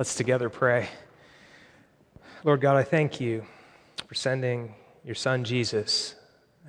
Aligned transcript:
Let's 0.00 0.14
together 0.14 0.48
pray. 0.48 0.88
Lord 2.42 2.62
God, 2.62 2.74
I 2.74 2.82
thank 2.84 3.20
you 3.20 3.44
for 4.06 4.14
sending 4.14 4.74
your 5.04 5.14
son 5.14 5.44
Jesus, 5.44 6.14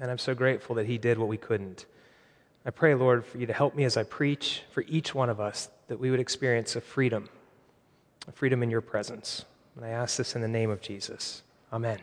and 0.01 0.11
I'm 0.11 0.17
so 0.17 0.35
grateful 0.35 0.75
that 0.75 0.85
he 0.85 0.97
did 0.97 1.17
what 1.17 1.29
we 1.29 1.37
couldn't. 1.37 1.85
I 2.65 2.71
pray, 2.71 2.93
Lord, 2.93 3.25
for 3.25 3.37
you 3.37 3.45
to 3.45 3.53
help 3.53 3.73
me 3.73 3.85
as 3.85 3.95
I 3.95 4.03
preach 4.03 4.63
for 4.71 4.83
each 4.85 5.15
one 5.15 5.29
of 5.29 5.39
us 5.39 5.69
that 5.87 5.97
we 5.97 6.11
would 6.11 6.19
experience 6.19 6.75
a 6.75 6.81
freedom, 6.81 7.29
a 8.27 8.33
freedom 8.33 8.63
in 8.63 8.69
your 8.69 8.81
presence. 8.81 9.45
And 9.77 9.85
I 9.85 9.91
ask 9.91 10.17
this 10.17 10.35
in 10.35 10.41
the 10.41 10.49
name 10.49 10.69
of 10.69 10.81
Jesus. 10.81 11.41
Amen. 11.71 11.99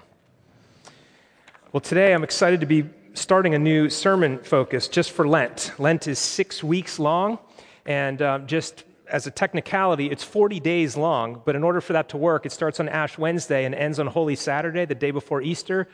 Well, 1.72 1.82
today 1.82 2.14
I'm 2.14 2.24
excited 2.24 2.60
to 2.60 2.66
be 2.66 2.88
starting 3.12 3.54
a 3.54 3.58
new 3.58 3.90
sermon 3.90 4.38
focus 4.38 4.88
just 4.88 5.10
for 5.10 5.28
Lent. 5.28 5.72
Lent 5.76 6.08
is 6.08 6.18
six 6.18 6.64
weeks 6.64 6.98
long, 6.98 7.38
and 7.84 8.22
um, 8.22 8.46
just 8.46 8.84
as 9.10 9.26
a 9.26 9.30
technicality, 9.30 10.10
it's 10.10 10.24
40 10.24 10.60
days 10.60 10.96
long, 10.96 11.42
but 11.44 11.56
in 11.56 11.62
order 11.62 11.80
for 11.80 11.92
that 11.94 12.10
to 12.10 12.16
work, 12.16 12.46
it 12.46 12.52
starts 12.52 12.80
on 12.80 12.88
Ash 12.88 13.18
Wednesday 13.18 13.64
and 13.64 13.74
ends 13.74 13.98
on 13.98 14.06
Holy 14.06 14.36
Saturday, 14.36 14.84
the 14.84 14.94
day 14.94 15.10
before 15.10 15.42
Easter, 15.42 15.88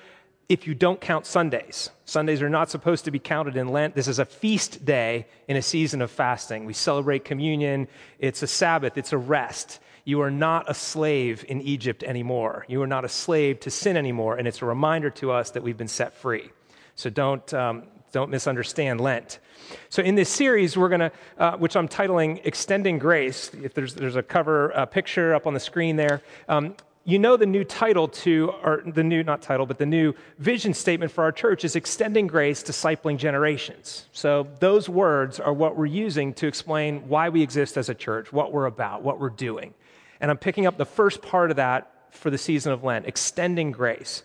if 0.48 0.66
you 0.66 0.74
don't 0.74 1.00
count 1.00 1.26
Sundays. 1.26 1.90
Sundays 2.04 2.42
are 2.42 2.50
not 2.50 2.70
supposed 2.70 3.06
to 3.06 3.10
be 3.10 3.18
counted 3.18 3.56
in 3.56 3.68
Lent. 3.68 3.94
This 3.94 4.08
is 4.08 4.18
a 4.18 4.24
feast 4.24 4.84
day 4.84 5.26
in 5.48 5.56
a 5.56 5.62
season 5.62 6.02
of 6.02 6.10
fasting. 6.10 6.66
We 6.66 6.74
celebrate 6.74 7.24
communion, 7.24 7.88
it's 8.18 8.42
a 8.42 8.46
Sabbath, 8.46 8.98
it's 8.98 9.12
a 9.12 9.18
rest. 9.18 9.80
You 10.04 10.20
are 10.20 10.30
not 10.30 10.70
a 10.70 10.74
slave 10.74 11.46
in 11.48 11.62
Egypt 11.62 12.02
anymore. 12.02 12.66
You 12.68 12.82
are 12.82 12.86
not 12.86 13.06
a 13.06 13.08
slave 13.08 13.60
to 13.60 13.70
sin 13.70 13.96
anymore, 13.96 14.36
and 14.36 14.46
it's 14.46 14.60
a 14.60 14.66
reminder 14.66 15.08
to 15.10 15.32
us 15.32 15.52
that 15.52 15.62
we've 15.62 15.78
been 15.78 15.88
set 15.88 16.14
free. 16.14 16.50
So 16.94 17.08
don't, 17.08 17.54
um, 17.54 17.84
don't 18.14 18.30
misunderstand 18.30 19.00
Lent. 19.00 19.40
So, 19.88 20.00
in 20.00 20.14
this 20.14 20.30
series, 20.30 20.76
we're 20.76 20.88
going 20.88 21.00
to, 21.00 21.12
uh, 21.36 21.56
which 21.56 21.76
I'm 21.76 21.88
titling 21.88 22.40
Extending 22.44 22.96
Grace, 22.96 23.50
if 23.60 23.74
there's, 23.74 23.94
there's 23.94 24.14
a 24.14 24.22
cover 24.22 24.74
uh, 24.76 24.86
picture 24.86 25.34
up 25.34 25.48
on 25.48 25.52
the 25.52 25.58
screen 25.58 25.96
there, 25.96 26.22
um, 26.48 26.76
you 27.04 27.18
know 27.18 27.36
the 27.36 27.44
new 27.44 27.64
title 27.64 28.06
to, 28.06 28.54
or 28.62 28.84
the 28.86 29.02
new, 29.02 29.24
not 29.24 29.42
title, 29.42 29.66
but 29.66 29.78
the 29.78 29.86
new 29.86 30.14
vision 30.38 30.72
statement 30.72 31.10
for 31.10 31.24
our 31.24 31.32
church 31.32 31.64
is 31.64 31.74
Extending 31.74 32.28
Grace, 32.28 32.62
Discipling 32.62 33.18
Generations. 33.18 34.06
So, 34.12 34.46
those 34.60 34.88
words 34.88 35.40
are 35.40 35.52
what 35.52 35.76
we're 35.76 35.86
using 35.86 36.32
to 36.34 36.46
explain 36.46 37.08
why 37.08 37.30
we 37.30 37.42
exist 37.42 37.76
as 37.76 37.88
a 37.88 37.94
church, 37.96 38.32
what 38.32 38.52
we're 38.52 38.66
about, 38.66 39.02
what 39.02 39.18
we're 39.18 39.28
doing. 39.28 39.74
And 40.20 40.30
I'm 40.30 40.38
picking 40.38 40.66
up 40.66 40.78
the 40.78 40.86
first 40.86 41.20
part 41.20 41.50
of 41.50 41.56
that 41.56 41.90
for 42.12 42.30
the 42.30 42.38
season 42.38 42.72
of 42.72 42.84
Lent, 42.84 43.06
extending 43.06 43.72
grace. 43.72 44.22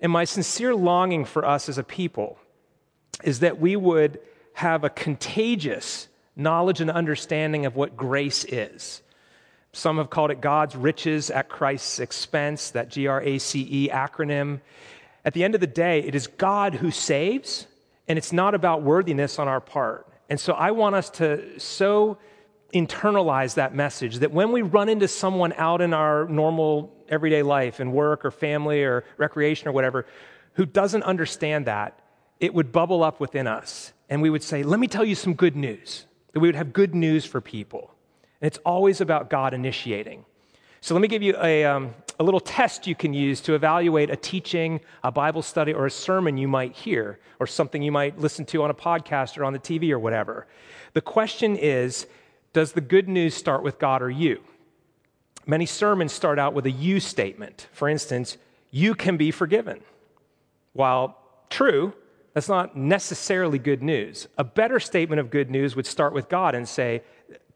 And 0.00 0.12
my 0.12 0.24
sincere 0.24 0.76
longing 0.76 1.24
for 1.24 1.44
us 1.44 1.68
as 1.68 1.76
a 1.76 1.82
people 1.82 2.38
is 3.24 3.40
that 3.40 3.60
we 3.60 3.76
would 3.76 4.20
have 4.54 4.84
a 4.84 4.90
contagious 4.90 6.08
knowledge 6.34 6.80
and 6.80 6.90
understanding 6.90 7.66
of 7.66 7.76
what 7.76 7.96
grace 7.96 8.44
is. 8.44 9.02
Some 9.72 9.98
have 9.98 10.10
called 10.10 10.30
it 10.30 10.40
God's 10.40 10.74
riches 10.74 11.30
at 11.30 11.48
Christ's 11.48 11.98
expense, 11.98 12.70
that 12.70 12.88
G 12.88 13.06
R 13.06 13.20
A 13.22 13.38
C 13.38 13.66
E 13.70 13.88
acronym. 13.88 14.60
At 15.24 15.34
the 15.34 15.44
end 15.44 15.54
of 15.54 15.60
the 15.60 15.66
day, 15.66 16.00
it 16.00 16.14
is 16.14 16.26
God 16.26 16.74
who 16.74 16.90
saves, 16.90 17.66
and 18.08 18.16
it's 18.18 18.32
not 18.32 18.54
about 18.54 18.82
worthiness 18.82 19.38
on 19.38 19.48
our 19.48 19.60
part. 19.60 20.06
And 20.30 20.40
so 20.40 20.54
I 20.54 20.70
want 20.70 20.94
us 20.94 21.10
to 21.10 21.58
so 21.60 22.18
internalize 22.72 23.54
that 23.54 23.74
message 23.74 24.18
that 24.20 24.32
when 24.32 24.52
we 24.52 24.62
run 24.62 24.88
into 24.88 25.08
someone 25.08 25.52
out 25.56 25.80
in 25.80 25.92
our 25.92 26.26
normal 26.26 26.92
everyday 27.08 27.42
life, 27.42 27.80
in 27.80 27.92
work 27.92 28.24
or 28.24 28.30
family 28.30 28.82
or 28.82 29.04
recreation 29.18 29.68
or 29.68 29.72
whatever, 29.72 30.06
who 30.54 30.66
doesn't 30.66 31.02
understand 31.02 31.66
that, 31.66 32.00
it 32.40 32.54
would 32.54 32.72
bubble 32.72 33.02
up 33.02 33.20
within 33.20 33.46
us. 33.46 33.92
And 34.08 34.22
we 34.22 34.30
would 34.30 34.42
say, 34.42 34.62
Let 34.62 34.80
me 34.80 34.86
tell 34.86 35.04
you 35.04 35.14
some 35.14 35.34
good 35.34 35.56
news. 35.56 36.06
That 36.32 36.40
we 36.40 36.48
would 36.48 36.56
have 36.56 36.72
good 36.72 36.94
news 36.94 37.24
for 37.24 37.40
people. 37.40 37.94
And 38.40 38.46
it's 38.46 38.58
always 38.58 39.00
about 39.00 39.30
God 39.30 39.54
initiating. 39.54 40.24
So 40.82 40.94
let 40.94 41.00
me 41.00 41.08
give 41.08 41.22
you 41.22 41.34
a, 41.42 41.64
um, 41.64 41.94
a 42.20 42.22
little 42.22 42.40
test 42.40 42.86
you 42.86 42.94
can 42.94 43.14
use 43.14 43.40
to 43.42 43.54
evaluate 43.54 44.10
a 44.10 44.16
teaching, 44.16 44.80
a 45.02 45.10
Bible 45.10 45.42
study, 45.42 45.72
or 45.72 45.86
a 45.86 45.90
sermon 45.90 46.36
you 46.36 46.46
might 46.46 46.76
hear, 46.76 47.18
or 47.40 47.46
something 47.46 47.82
you 47.82 47.90
might 47.90 48.18
listen 48.18 48.44
to 48.46 48.62
on 48.62 48.70
a 48.70 48.74
podcast 48.74 49.38
or 49.38 49.44
on 49.44 49.52
the 49.52 49.58
TV 49.58 49.90
or 49.90 49.98
whatever. 49.98 50.46
The 50.92 51.00
question 51.00 51.56
is 51.56 52.06
Does 52.52 52.72
the 52.72 52.80
good 52.80 53.08
news 53.08 53.34
start 53.34 53.62
with 53.62 53.78
God 53.78 54.02
or 54.02 54.10
you? 54.10 54.42
Many 55.46 55.66
sermons 55.66 56.12
start 56.12 56.38
out 56.38 56.54
with 56.54 56.66
a 56.66 56.70
you 56.70 57.00
statement. 57.00 57.68
For 57.72 57.88
instance, 57.88 58.36
you 58.70 58.94
can 58.94 59.16
be 59.16 59.30
forgiven. 59.30 59.80
While 60.72 61.16
true, 61.50 61.94
that's 62.36 62.50
not 62.50 62.76
necessarily 62.76 63.58
good 63.58 63.82
news. 63.82 64.28
A 64.36 64.44
better 64.44 64.78
statement 64.78 65.20
of 65.20 65.30
good 65.30 65.50
news 65.50 65.74
would 65.74 65.86
start 65.86 66.12
with 66.12 66.28
God 66.28 66.54
and 66.54 66.68
say, 66.68 67.02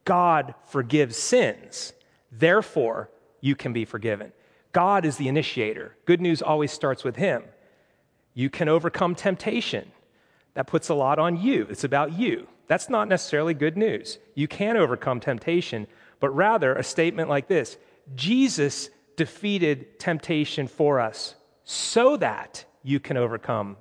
God 0.07 0.55
forgives 0.69 1.19
sins. 1.19 1.93
Therefore, 2.33 3.11
you 3.43 3.55
can 3.55 3.75
be 3.75 3.85
forgiven. 3.85 4.33
God 4.73 5.05
is 5.05 5.19
the 5.19 5.29
initiator. 5.29 5.97
Good 6.07 6.23
news 6.23 6.41
always 6.41 6.73
starts 6.73 7.05
with 7.05 7.17
Him. 7.17 7.43
You 8.33 8.49
can 8.49 8.71
overcome 8.71 9.15
temptation. 9.15 9.93
That 10.55 10.67
puts 10.67 10.89
a 10.89 10.95
lot 10.95 11.19
on 11.19 11.37
you. 11.37 11.67
It's 11.69 11.85
about 11.85 12.15
you. 12.15 12.47
That's 12.67 12.89
not 12.89 13.07
necessarily 13.07 13.53
good 13.53 13.77
news. 13.77 14.17
You 14.35 14.49
can 14.49 14.79
overcome 14.79 15.21
temptation, 15.21 15.89
but 16.21 16.31
rather 16.31 16.75
a 16.75 16.83
statement 16.83 17.29
like 17.29 17.49
this 17.49 17.77
Jesus 18.15 18.89
defeated 19.17 20.01
temptation 20.01 20.69
for 20.69 21.01
us 21.01 21.35
so 21.65 22.17
that 22.17 22.65
you 22.83 22.99
can 22.99 23.19
overcome 23.19 23.77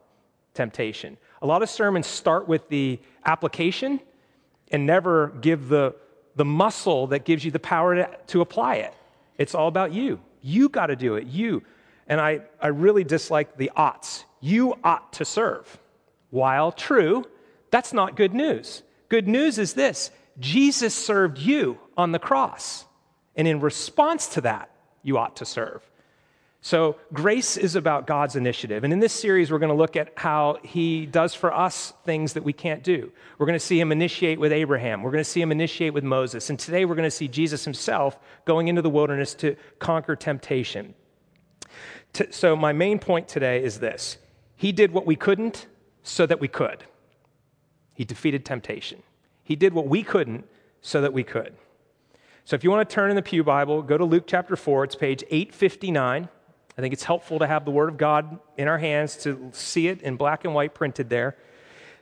temptation. 0.60 1.16
A 1.42 1.48
lot 1.48 1.64
of 1.64 1.70
sermons 1.70 2.06
start 2.06 2.46
with 2.46 2.68
the 2.68 3.00
application 3.26 4.02
and 4.74 4.86
never 4.86 5.28
give 5.40 5.70
the, 5.70 5.96
the 6.36 6.44
muscle 6.44 7.08
that 7.08 7.24
gives 7.24 7.46
you 7.46 7.52
the 7.52 7.60
power 7.60 7.96
to, 7.96 8.10
to 8.28 8.42
apply 8.42 8.76
it. 8.76 8.94
It's 9.38 9.56
all 9.56 9.70
about 9.70 9.94
you. 9.94 10.20
You 10.42 10.68
got 10.68 10.88
to 10.88 10.98
do 10.98 11.16
it. 11.16 11.28
You. 11.28 11.64
And 12.08 12.20
I, 12.20 12.42
I 12.62 12.68
really 12.68 13.06
dislike 13.06 13.56
the 13.56 13.72
oughts. 13.74 14.26
You 14.42 14.76
ought 14.84 15.14
to 15.14 15.24
serve. 15.24 15.80
While 16.30 16.74
true, 16.74 17.24
that's 17.72 17.94
not 17.94 18.18
good 18.18 18.34
news. 18.34 18.84
Good 19.08 19.30
news 19.30 19.60
is 19.60 19.76
this 19.76 20.12
Jesus 20.42 20.94
served 20.94 21.38
you 21.38 21.80
on 21.96 22.12
the 22.12 22.20
cross. 22.20 22.84
And 23.38 23.48
in 23.48 23.62
response 23.62 24.28
to 24.34 24.42
that, 24.42 24.72
you 25.04 25.18
ought 25.18 25.38
to 25.38 25.46
serve. 25.46 25.89
So, 26.62 26.98
grace 27.14 27.56
is 27.56 27.78
about 27.78 28.06
God's 28.06 28.36
initiative. 28.36 28.84
And 28.84 28.92
in 28.92 29.00
this 29.00 29.14
series, 29.14 29.50
we're 29.50 29.60
going 29.60 29.72
to 29.72 29.78
look 29.78 29.96
at 29.96 30.12
how 30.18 30.58
He 30.62 31.06
does 31.06 31.34
for 31.34 31.54
us 31.54 31.94
things 32.04 32.34
that 32.34 32.44
we 32.44 32.52
can't 32.52 32.84
do. 32.84 33.12
We're 33.38 33.46
going 33.46 33.58
to 33.58 33.66
see 33.66 33.80
Him 33.80 33.94
initiate 33.94 34.42
with 34.42 34.52
Abraham. 34.52 35.02
We're 35.02 35.12
going 35.12 35.24
to 35.24 35.30
see 35.30 35.42
Him 35.42 35.54
initiate 35.54 35.94
with 35.94 36.04
Moses. 36.04 36.50
And 36.50 36.60
today, 36.60 36.84
we're 36.84 36.96
going 36.96 37.08
to 37.08 37.16
see 37.16 37.30
Jesus 37.30 37.64
Himself 37.64 38.20
going 38.44 38.68
into 38.68 38.82
the 38.82 38.90
wilderness 38.90 39.34
to 39.36 39.56
conquer 39.80 40.18
temptation. 40.18 40.96
So, 42.30 42.58
my 42.58 42.74
main 42.74 43.00
point 43.00 43.30
today 43.30 43.64
is 43.64 43.80
this 43.80 44.18
He 44.58 44.74
did 44.74 44.92
what 44.92 45.06
we 45.06 45.16
couldn't 45.16 45.68
so 46.04 46.26
that 46.26 46.42
we 46.42 46.50
could. 46.50 46.84
He 47.94 48.04
defeated 48.04 48.44
temptation. 48.44 49.02
He 49.44 49.56
did 49.56 49.74
what 49.74 49.88
we 49.88 50.04
couldn't 50.04 50.46
so 50.82 51.00
that 51.00 51.14
we 51.14 51.24
could. 51.24 51.56
So, 52.44 52.56
if 52.58 52.66
you 52.66 52.70
want 52.70 52.90
to 52.90 52.94
turn 52.94 53.12
in 53.12 53.16
the 53.16 53.22
Pew 53.22 53.46
Bible, 53.46 53.82
go 53.82 53.98
to 53.98 54.04
Luke 54.04 54.26
chapter 54.28 54.58
4. 54.58 54.84
It's 54.84 54.96
page 54.96 55.24
859. 55.30 56.28
I 56.80 56.82
think 56.82 56.94
it's 56.94 57.04
helpful 57.04 57.40
to 57.40 57.46
have 57.46 57.66
the 57.66 57.72
Word 57.72 57.90
of 57.90 57.98
God 57.98 58.40
in 58.56 58.70
our 58.70 58.78
hands 58.78 59.18
to 59.24 59.50
see 59.52 59.90
it 59.90 60.02
in 60.02 60.16
black 60.16 60.46
and 60.46 60.54
white 60.54 60.74
printed 60.74 61.10
there. 61.10 61.36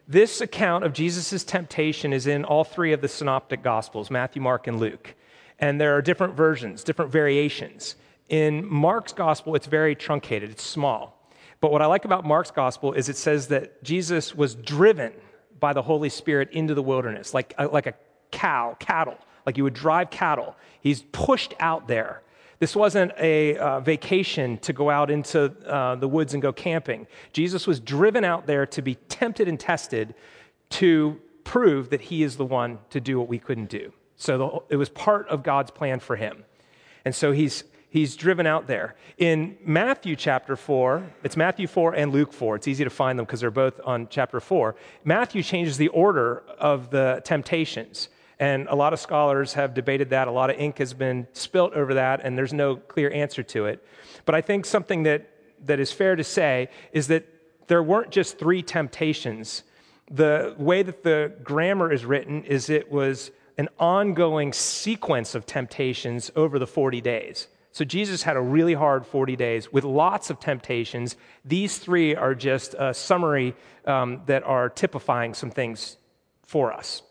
This 0.07 0.39
account 0.39 0.83
of 0.83 0.93
Jesus' 0.93 1.43
temptation 1.43 2.13
is 2.13 2.27
in 2.27 2.45
all 2.45 2.63
three 2.63 2.93
of 2.93 3.01
the 3.01 3.07
synoptic 3.07 3.63
Gospels 3.63 4.11
Matthew, 4.11 4.39
Mark, 4.39 4.67
and 4.67 4.79
Luke. 4.79 5.15
And 5.57 5.81
there 5.81 5.95
are 5.97 6.01
different 6.03 6.35
versions, 6.35 6.83
different 6.83 7.11
variations. 7.11 7.95
In 8.29 8.71
Mark's 8.71 9.13
Gospel, 9.13 9.55
it's 9.55 9.65
very 9.65 9.95
truncated, 9.95 10.51
it's 10.51 10.61
small. 10.61 11.27
But 11.59 11.71
what 11.71 11.81
I 11.81 11.87
like 11.87 12.05
about 12.05 12.23
Mark's 12.23 12.51
Gospel 12.51 12.93
is 12.93 13.09
it 13.09 13.17
says 13.17 13.47
that 13.47 13.83
Jesus 13.83 14.35
was 14.35 14.53
driven 14.53 15.11
by 15.59 15.73
the 15.73 15.81
Holy 15.81 16.09
Spirit 16.09 16.51
into 16.51 16.75
the 16.75 16.83
wilderness, 16.83 17.33
like 17.33 17.55
a, 17.57 17.65
like 17.65 17.87
a 17.87 17.95
cow, 18.29 18.77
cattle, 18.79 19.17
like 19.47 19.57
you 19.57 19.63
would 19.63 19.73
drive 19.73 20.11
cattle. 20.11 20.55
He's 20.81 21.01
pushed 21.01 21.55
out 21.59 21.87
there 21.87 22.21
this 22.59 22.75
wasn't 22.75 23.11
a 23.19 23.57
uh, 23.57 23.79
vacation 23.81 24.57
to 24.59 24.73
go 24.73 24.89
out 24.89 25.11
into 25.11 25.53
uh, 25.67 25.95
the 25.95 26.07
woods 26.07 26.33
and 26.33 26.41
go 26.41 26.51
camping. 26.51 27.07
Jesus 27.31 27.67
was 27.67 27.79
driven 27.79 28.23
out 28.23 28.47
there 28.47 28.65
to 28.65 28.81
be 28.81 28.95
tempted 28.95 29.47
and 29.47 29.59
tested 29.59 30.15
to 30.71 31.21
prove 31.43 31.89
that 31.91 32.01
he 32.01 32.23
is 32.23 32.35
the 32.37 32.45
one 32.45 32.79
to 32.89 32.99
do 32.99 33.19
what 33.19 33.27
we 33.27 33.39
couldn't 33.39 33.69
do. 33.69 33.93
So 34.15 34.37
the, 34.37 34.73
it 34.73 34.77
was 34.77 34.89
part 34.89 35.27
of 35.29 35.43
God's 35.43 35.71
plan 35.71 35.99
for 35.99 36.15
him. 36.15 36.43
And 37.05 37.13
so 37.13 37.31
he's, 37.31 37.63
he's 37.89 38.15
driven 38.15 38.47
out 38.47 38.67
there. 38.67 38.95
In 39.17 39.57
Matthew 39.63 40.15
chapter 40.15 40.55
4, 40.55 41.07
it's 41.23 41.37
Matthew 41.37 41.67
4 41.67 41.93
and 41.93 42.11
Luke 42.11 42.33
4. 42.33 42.55
It's 42.55 42.67
easy 42.67 42.83
to 42.83 42.89
find 42.89 43.17
them 43.17 43.25
because 43.25 43.39
they're 43.39 43.51
both 43.51 43.79
on 43.85 44.07
chapter 44.09 44.39
4. 44.39 44.75
Matthew 45.05 45.43
changes 45.43 45.77
the 45.77 45.87
order 45.89 46.43
of 46.59 46.89
the 46.89 47.21
temptations. 47.23 48.09
And 48.39 48.67
a 48.67 48.75
lot 48.75 48.93
of 48.93 48.99
scholars 48.99 49.53
have 49.53 49.73
debated 49.73 50.11
that. 50.11 50.27
A 50.27 50.31
lot 50.31 50.49
of 50.49 50.57
ink 50.57 50.77
has 50.77 50.93
been 50.93 51.27
spilt 51.33 51.73
over 51.73 51.95
that, 51.95 52.21
and 52.23 52.37
there's 52.37 52.53
no 52.53 52.75
clear 52.75 53.11
answer 53.11 53.41
to 53.43 53.65
it. 53.65 53.83
But 54.25 54.35
I 54.35 54.41
think 54.41 54.65
something 54.65 55.03
that, 55.03 55.29
that 55.65 55.79
is 55.79 55.91
fair 55.91 56.15
to 56.15 56.23
say 56.23 56.69
is 56.91 57.07
that 57.07 57.25
there 57.67 57.81
weren't 57.81 58.11
just 58.11 58.37
three 58.37 58.61
temptations. 58.61 59.63
The 60.09 60.55
way 60.57 60.83
that 60.83 61.03
the 61.03 61.33
grammar 61.43 61.91
is 61.91 62.05
written 62.05 62.43
is 62.43 62.69
it 62.69 62.91
was 62.91 63.31
an 63.57 63.69
ongoing 63.79 64.53
sequence 64.53 65.33
of 65.33 65.45
temptations 65.45 66.31
over 66.35 66.59
the 66.59 66.67
40 66.67 67.01
days. 67.01 67.47
So 67.71 67.85
Jesus 67.85 68.23
had 68.23 68.37
a 68.37 68.41
really 68.41 68.73
hard 68.73 69.05
40 69.05 69.35
days 69.35 69.71
with 69.71 69.83
lots 69.83 70.29
of 70.29 70.39
temptations. 70.39 71.15
These 71.43 71.77
three 71.77 72.15
are 72.15 72.33
just 72.33 72.75
a 72.77 72.93
summary 72.93 73.55
um, 73.85 74.21
that 74.25 74.43
are 74.43 74.69
typifying 74.69 75.33
some 75.33 75.51
things 75.51 75.97
for 76.43 76.73
us. 76.73 77.01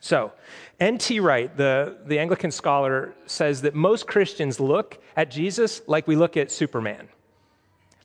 So, 0.00 0.32
N.T. 0.80 1.20
Wright, 1.20 1.54
the, 1.54 1.98
the 2.06 2.18
Anglican 2.18 2.50
scholar, 2.50 3.14
says 3.26 3.62
that 3.62 3.74
most 3.74 4.06
Christians 4.06 4.58
look 4.58 4.98
at 5.14 5.30
Jesus 5.30 5.82
like 5.86 6.08
we 6.08 6.16
look 6.16 6.38
at 6.38 6.50
Superman. 6.50 7.06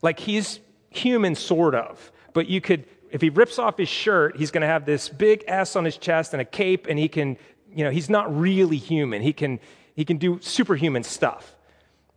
Like 0.02 0.20
he's 0.20 0.60
human, 0.90 1.34
sort 1.34 1.74
of, 1.74 2.12
but 2.34 2.48
you 2.48 2.60
could, 2.60 2.84
if 3.10 3.22
he 3.22 3.30
rips 3.30 3.58
off 3.58 3.78
his 3.78 3.88
shirt, 3.88 4.36
he's 4.36 4.50
going 4.50 4.60
to 4.60 4.66
have 4.66 4.84
this 4.84 5.08
big 5.08 5.42
S 5.48 5.74
on 5.74 5.86
his 5.86 5.96
chest 5.96 6.34
and 6.34 6.42
a 6.42 6.44
cape, 6.44 6.86
and 6.86 6.98
he 6.98 7.08
can, 7.08 7.38
you 7.74 7.82
know, 7.82 7.90
he's 7.90 8.10
not 8.10 8.34
really 8.38 8.76
human. 8.76 9.22
He 9.22 9.32
can, 9.32 9.58
he 9.94 10.04
can 10.04 10.18
do 10.18 10.38
superhuman 10.42 11.02
stuff. 11.02 11.56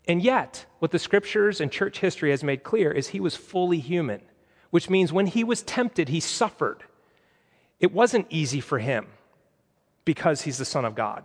And 0.10 0.22
yet, 0.22 0.66
what 0.80 0.92
the 0.92 1.00
scriptures 1.00 1.62
and 1.62 1.72
church 1.72 2.00
history 2.00 2.32
has 2.32 2.44
made 2.44 2.64
clear 2.64 2.92
is 2.92 3.10
he 3.10 3.22
was 3.22 3.38
fully 3.38 3.80
human, 3.80 4.22
which 4.72 4.90
means 4.90 5.14
when 5.14 5.28
he 5.28 5.46
was 5.46 5.62
tempted, 5.62 6.10
he 6.10 6.20
suffered. 6.20 6.84
It 7.80 7.94
wasn't 7.94 8.28
easy 8.30 8.60
for 8.60 8.80
him 8.80 9.08
because 10.10 10.42
he's 10.42 10.58
the 10.58 10.66
Son 10.66 10.86
of 10.86 10.96
God. 10.96 11.24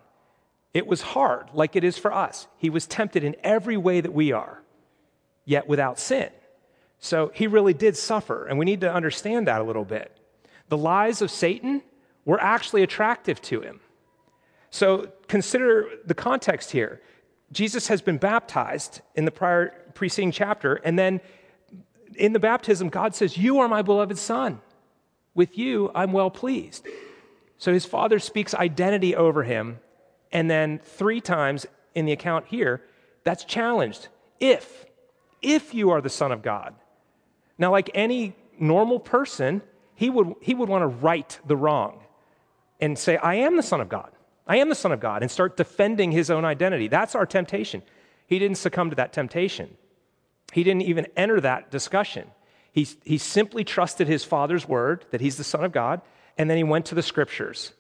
It 0.75 0.87
was 0.87 1.01
hard, 1.01 1.49
like 1.55 1.75
it 1.75 1.85
is 1.85 1.97
for 1.97 2.13
us. 2.13 2.47
He 2.59 2.69
was 2.69 2.87
tempted 2.87 3.25
in 3.25 3.35
every 3.43 3.79
way 3.79 4.03
that 4.03 4.13
we 4.13 4.31
are, 4.31 4.61
yet 5.47 5.67
without 5.67 5.99
sin. 5.99 6.29
So 6.99 7.31
he 7.33 7.47
really 7.47 7.73
did 7.73 7.97
suffer, 7.97 8.47
and 8.47 8.59
we 8.59 8.67
need 8.67 8.83
to 8.83 8.93
understand 8.93 9.49
that 9.49 9.63
a 9.63 9.65
little 9.65 9.87
bit. 9.87 10.15
The 10.69 10.77
lies 10.77 11.23
of 11.23 11.31
Satan 11.31 11.83
were 12.27 12.39
actually 12.39 12.83
attractive 12.83 13.41
to 13.49 13.63
him. 13.63 13.81
So 14.69 15.11
consider 15.29 15.89
the 16.05 16.13
context 16.13 16.71
here. 16.71 17.01
Jesus 17.53 17.87
has 17.87 18.03
been 18.03 18.19
baptized 18.19 19.01
in 19.15 19.25
the 19.25 19.31
prior 19.31 19.73
preceding 19.95 20.31
chapter, 20.31 20.75
and 20.75 20.99
then 20.99 21.23
in 22.17 22.35
the 22.35 22.39
baptism, 22.39 22.91
God 22.91 23.15
says, 23.15 23.39
You 23.39 23.61
are 23.61 23.69
my 23.69 23.81
beloved 23.81 24.19
Son. 24.19 24.61
With 25.35 25.57
you, 25.57 25.91
I'm 25.95 26.13
well 26.13 26.31
pleased. 26.31 26.87
So 27.59 27.73
his 27.73 27.87
father 27.87 28.19
speaks 28.19 28.55
identity 28.55 29.15
over 29.15 29.43
him, 29.43 29.79
and 30.33 30.51
then 30.51 30.79
three 30.79 31.21
times 31.21 31.67
in 31.95 32.07
the 32.07 32.13
account 32.13 32.47
here, 32.47 32.83
that's 33.23 33.45
challenged. 33.45 34.09
If, 34.41 34.85
if 35.41 35.75
you 35.75 35.91
are 35.91 36.01
the 36.01 36.11
Son 36.11 36.33
of 36.33 36.43
God. 36.43 36.75
Now, 37.57 37.71
like 37.71 37.91
any 37.95 38.35
normal 38.59 38.99
person, 38.99 39.63
he 39.95 40.11
would, 40.11 40.35
he 40.41 40.55
would 40.55 40.69
want 40.69 40.83
to 40.83 40.87
right 40.89 41.39
the 41.47 41.57
wrong 41.57 42.01
and 42.81 42.99
say, 42.99 43.17
I 43.17 43.37
am 43.37 43.57
the 43.57 43.63
Son 43.63 43.81
of 43.81 43.89
God. 43.89 44.11
I 44.47 44.57
am 44.57 44.69
the 44.69 44.75
Son 44.75 44.93
of 44.93 45.01
God, 45.01 45.23
and 45.23 45.31
start 45.31 45.57
defending 45.57 46.13
his 46.13 46.31
own 46.31 46.45
identity. 46.45 46.89
That's 46.89 47.15
our 47.15 47.25
temptation. 47.25 47.83
He 48.27 48.39
didn't 48.39 48.59
succumb 48.59 48.91
to 48.91 48.97
that 48.97 49.13
temptation. 49.13 49.77
He 50.53 50.63
didn't 50.65 50.83
even 50.83 51.07
enter 51.17 51.41
that 51.41 51.71
discussion. 51.71 52.31
He, 52.73 52.87
he 53.05 53.19
simply 53.19 53.65
trusted 53.65 54.09
his 54.09 54.25
Father's 54.25 54.69
word 54.69 55.07
that 55.13 55.21
he's 55.21 55.37
the 55.37 55.45
Son 55.45 55.65
of 55.65 55.73
God, 55.73 56.03
and 56.39 56.51
then 56.51 56.57
he 56.57 56.65
went 56.65 56.87
to 56.87 56.95
the 56.95 57.03
scriptures 57.03 57.73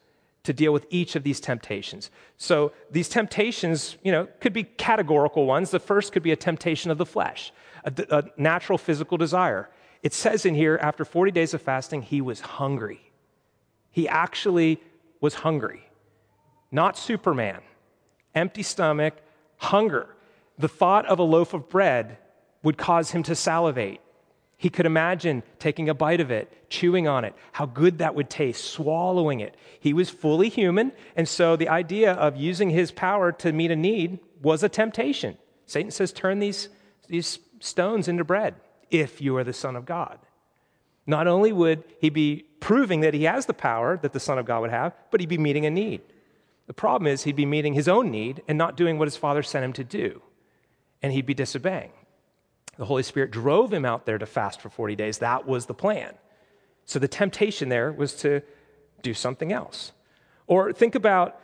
to 0.44 0.52
deal 0.52 0.72
with 0.72 0.86
each 0.90 1.16
of 1.16 1.22
these 1.22 1.40
temptations. 1.40 2.10
So 2.36 2.72
these 2.90 3.08
temptations, 3.08 3.96
you 4.02 4.12
know, 4.12 4.28
could 4.40 4.52
be 4.52 4.64
categorical 4.64 5.46
ones. 5.46 5.70
The 5.70 5.80
first 5.80 6.12
could 6.12 6.22
be 6.22 6.32
a 6.32 6.36
temptation 6.36 6.90
of 6.90 6.98
the 6.98 7.06
flesh, 7.06 7.52
a, 7.84 7.92
a 8.10 8.24
natural 8.36 8.78
physical 8.78 9.16
desire. 9.16 9.70
It 10.02 10.12
says 10.12 10.44
in 10.44 10.54
here, 10.54 10.78
after 10.82 11.04
40 11.04 11.32
days 11.32 11.54
of 11.54 11.62
fasting, 11.62 12.02
he 12.02 12.20
was 12.20 12.40
hungry. 12.40 13.00
He 13.90 14.06
actually 14.06 14.80
was 15.20 15.34
hungry. 15.34 15.88
Not 16.70 16.98
Superman. 16.98 17.62
Empty 18.34 18.64
stomach, 18.64 19.14
hunger. 19.56 20.08
The 20.58 20.68
thought 20.68 21.06
of 21.06 21.18
a 21.18 21.22
loaf 21.22 21.54
of 21.54 21.70
bread 21.70 22.18
would 22.62 22.76
cause 22.76 23.12
him 23.12 23.22
to 23.22 23.34
salivate. 23.34 24.00
He 24.64 24.70
could 24.70 24.86
imagine 24.86 25.42
taking 25.58 25.90
a 25.90 25.94
bite 25.94 26.22
of 26.22 26.30
it, 26.30 26.70
chewing 26.70 27.06
on 27.06 27.26
it, 27.26 27.34
how 27.52 27.66
good 27.66 27.98
that 27.98 28.14
would 28.14 28.30
taste, 28.30 28.64
swallowing 28.64 29.40
it. 29.40 29.58
He 29.78 29.92
was 29.92 30.08
fully 30.08 30.48
human, 30.48 30.92
and 31.16 31.28
so 31.28 31.54
the 31.54 31.68
idea 31.68 32.14
of 32.14 32.38
using 32.38 32.70
his 32.70 32.90
power 32.90 33.30
to 33.30 33.52
meet 33.52 33.70
a 33.70 33.76
need 33.76 34.20
was 34.40 34.62
a 34.62 34.70
temptation. 34.70 35.36
Satan 35.66 35.90
says, 35.90 36.14
Turn 36.14 36.38
these, 36.38 36.70
these 37.08 37.40
stones 37.60 38.08
into 38.08 38.24
bread 38.24 38.54
if 38.90 39.20
you 39.20 39.36
are 39.36 39.44
the 39.44 39.52
Son 39.52 39.76
of 39.76 39.84
God. 39.84 40.18
Not 41.06 41.26
only 41.26 41.52
would 41.52 41.84
he 42.00 42.08
be 42.08 42.46
proving 42.60 43.00
that 43.00 43.12
he 43.12 43.24
has 43.24 43.44
the 43.44 43.52
power 43.52 43.98
that 43.98 44.14
the 44.14 44.18
Son 44.18 44.38
of 44.38 44.46
God 44.46 44.62
would 44.62 44.70
have, 44.70 44.94
but 45.10 45.20
he'd 45.20 45.28
be 45.28 45.36
meeting 45.36 45.66
a 45.66 45.70
need. 45.70 46.00
The 46.68 46.72
problem 46.72 47.06
is 47.06 47.24
he'd 47.24 47.36
be 47.36 47.44
meeting 47.44 47.74
his 47.74 47.86
own 47.86 48.10
need 48.10 48.42
and 48.48 48.56
not 48.56 48.78
doing 48.78 48.98
what 48.98 49.08
his 49.08 49.16
father 49.18 49.42
sent 49.42 49.62
him 49.62 49.74
to 49.74 49.84
do, 49.84 50.22
and 51.02 51.12
he'd 51.12 51.26
be 51.26 51.34
disobeying. 51.34 51.92
The 52.76 52.84
Holy 52.84 53.02
Spirit 53.02 53.30
drove 53.30 53.72
him 53.72 53.84
out 53.84 54.06
there 54.06 54.18
to 54.18 54.26
fast 54.26 54.60
for 54.60 54.68
40 54.68 54.96
days. 54.96 55.18
That 55.18 55.46
was 55.46 55.66
the 55.66 55.74
plan. 55.74 56.14
So 56.84 56.98
the 56.98 57.08
temptation 57.08 57.68
there 57.68 57.92
was 57.92 58.14
to 58.16 58.42
do 59.02 59.14
something 59.14 59.52
else. 59.52 59.92
Or 60.46 60.72
think 60.72 60.94
about 60.94 61.40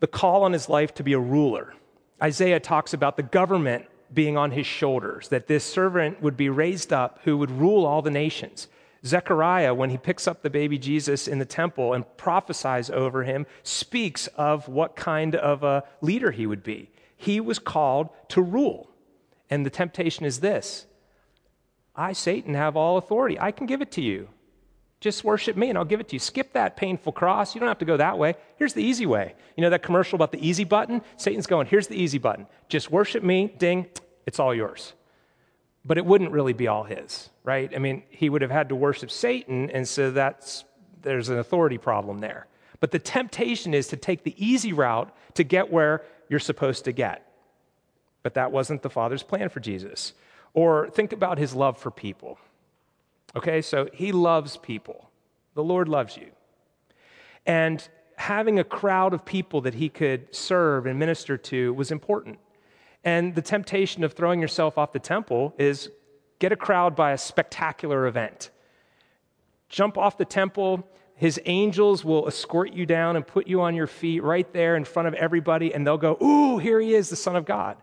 the 0.00 0.06
call 0.06 0.42
on 0.44 0.52
his 0.52 0.68
life 0.68 0.94
to 0.94 1.02
be 1.02 1.12
a 1.12 1.18
ruler. 1.18 1.74
Isaiah 2.22 2.60
talks 2.60 2.92
about 2.92 3.16
the 3.16 3.22
government 3.22 3.86
being 4.12 4.36
on 4.36 4.50
his 4.50 4.66
shoulders, 4.66 5.28
that 5.28 5.46
this 5.46 5.64
servant 5.64 6.22
would 6.22 6.36
be 6.36 6.48
raised 6.48 6.92
up 6.92 7.20
who 7.24 7.36
would 7.36 7.50
rule 7.50 7.84
all 7.84 8.02
the 8.02 8.10
nations. 8.10 8.68
Zechariah, 9.04 9.74
when 9.74 9.90
he 9.90 9.96
picks 9.96 10.26
up 10.26 10.42
the 10.42 10.50
baby 10.50 10.78
Jesus 10.78 11.28
in 11.28 11.38
the 11.38 11.44
temple 11.44 11.92
and 11.92 12.04
prophesies 12.16 12.90
over 12.90 13.22
him, 13.22 13.46
speaks 13.62 14.26
of 14.28 14.68
what 14.68 14.96
kind 14.96 15.36
of 15.36 15.62
a 15.62 15.84
leader 16.00 16.30
he 16.30 16.46
would 16.46 16.62
be. 16.62 16.90
He 17.16 17.40
was 17.40 17.58
called 17.58 18.08
to 18.28 18.42
rule. 18.42 18.90
And 19.50 19.64
the 19.64 19.70
temptation 19.70 20.24
is 20.24 20.40
this 20.40 20.86
I, 21.94 22.12
Satan, 22.12 22.54
have 22.54 22.76
all 22.76 22.98
authority. 22.98 23.38
I 23.38 23.50
can 23.50 23.66
give 23.66 23.82
it 23.82 23.90
to 23.92 24.02
you. 24.02 24.28
Just 25.00 25.22
worship 25.22 25.56
me 25.56 25.68
and 25.68 25.78
I'll 25.78 25.84
give 25.84 26.00
it 26.00 26.08
to 26.08 26.16
you. 26.16 26.20
Skip 26.20 26.52
that 26.54 26.76
painful 26.76 27.12
cross. 27.12 27.54
You 27.54 27.60
don't 27.60 27.68
have 27.68 27.78
to 27.78 27.84
go 27.84 27.96
that 27.96 28.18
way. 28.18 28.34
Here's 28.56 28.72
the 28.72 28.82
easy 28.82 29.06
way. 29.06 29.34
You 29.56 29.62
know 29.62 29.70
that 29.70 29.82
commercial 29.82 30.16
about 30.16 30.32
the 30.32 30.44
easy 30.46 30.64
button? 30.64 31.02
Satan's 31.16 31.46
going, 31.46 31.68
here's 31.68 31.86
the 31.86 31.96
easy 31.96 32.18
button. 32.18 32.46
Just 32.68 32.90
worship 32.90 33.22
me, 33.22 33.54
ding, 33.58 33.86
it's 34.26 34.40
all 34.40 34.54
yours. 34.54 34.94
But 35.84 35.98
it 35.98 36.04
wouldn't 36.04 36.32
really 36.32 36.52
be 36.52 36.66
all 36.66 36.82
his, 36.82 37.30
right? 37.44 37.72
I 37.74 37.78
mean, 37.78 38.02
he 38.10 38.28
would 38.28 38.42
have 38.42 38.50
had 38.50 38.70
to 38.70 38.74
worship 38.74 39.10
Satan, 39.10 39.70
and 39.70 39.86
so 39.86 40.10
that's 40.10 40.64
there's 41.02 41.28
an 41.28 41.38
authority 41.38 41.78
problem 41.78 42.18
there. 42.18 42.48
But 42.80 42.90
the 42.90 42.98
temptation 42.98 43.74
is 43.74 43.86
to 43.88 43.96
take 43.96 44.24
the 44.24 44.34
easy 44.36 44.72
route 44.72 45.14
to 45.34 45.44
get 45.44 45.70
where 45.70 46.02
you're 46.28 46.40
supposed 46.40 46.84
to 46.84 46.92
get. 46.92 47.27
But 48.28 48.34
that 48.34 48.52
wasn't 48.52 48.82
the 48.82 48.90
Father's 48.90 49.22
plan 49.22 49.48
for 49.48 49.58
Jesus. 49.58 50.12
Or 50.52 50.90
think 50.90 51.14
about 51.14 51.38
his 51.38 51.54
love 51.54 51.78
for 51.78 51.90
people. 51.90 52.38
Okay, 53.34 53.62
so 53.62 53.88
he 53.94 54.12
loves 54.12 54.58
people. 54.58 55.08
The 55.54 55.64
Lord 55.64 55.88
loves 55.88 56.14
you. 56.14 56.26
And 57.46 57.88
having 58.16 58.58
a 58.58 58.64
crowd 58.64 59.14
of 59.14 59.24
people 59.24 59.62
that 59.62 59.72
he 59.72 59.88
could 59.88 60.34
serve 60.36 60.84
and 60.84 60.98
minister 60.98 61.38
to 61.38 61.72
was 61.72 61.90
important. 61.90 62.38
And 63.02 63.34
the 63.34 63.40
temptation 63.40 64.04
of 64.04 64.12
throwing 64.12 64.42
yourself 64.42 64.76
off 64.76 64.92
the 64.92 64.98
temple 64.98 65.54
is 65.56 65.90
get 66.38 66.52
a 66.52 66.56
crowd 66.56 66.94
by 66.94 67.12
a 67.12 67.18
spectacular 67.18 68.06
event. 68.06 68.50
Jump 69.70 69.96
off 69.96 70.18
the 70.18 70.26
temple, 70.26 70.86
his 71.14 71.40
angels 71.46 72.04
will 72.04 72.28
escort 72.28 72.74
you 72.74 72.84
down 72.84 73.16
and 73.16 73.26
put 73.26 73.46
you 73.46 73.62
on 73.62 73.74
your 73.74 73.86
feet 73.86 74.22
right 74.22 74.52
there 74.52 74.76
in 74.76 74.84
front 74.84 75.08
of 75.08 75.14
everybody, 75.14 75.72
and 75.72 75.86
they'll 75.86 75.96
go, 75.96 76.18
Ooh, 76.22 76.58
here 76.58 76.78
he 76.78 76.94
is, 76.94 77.08
the 77.08 77.16
Son 77.16 77.36
of 77.36 77.46
God. 77.46 77.78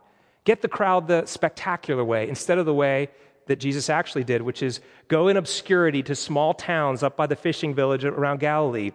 Get 0.46 0.62
the 0.62 0.68
crowd 0.70 1.08
the 1.08 1.26
spectacular 1.26 2.06
way 2.06 2.30
instead 2.30 2.58
of 2.58 2.66
the 2.66 2.74
way 2.74 3.10
that 3.48 3.58
Jesus 3.58 3.90
actually 3.90 4.24
did, 4.24 4.42
which 4.42 4.64
is 4.64 4.80
go 5.08 5.28
in 5.28 5.38
obscurity 5.38 6.02
to 6.04 6.16
small 6.16 6.54
towns 6.54 7.04
up 7.04 7.18
by 7.18 7.28
the 7.28 7.36
fishing 7.36 7.76
village 7.76 8.06
around 8.06 8.40
Galilee. 8.40 8.92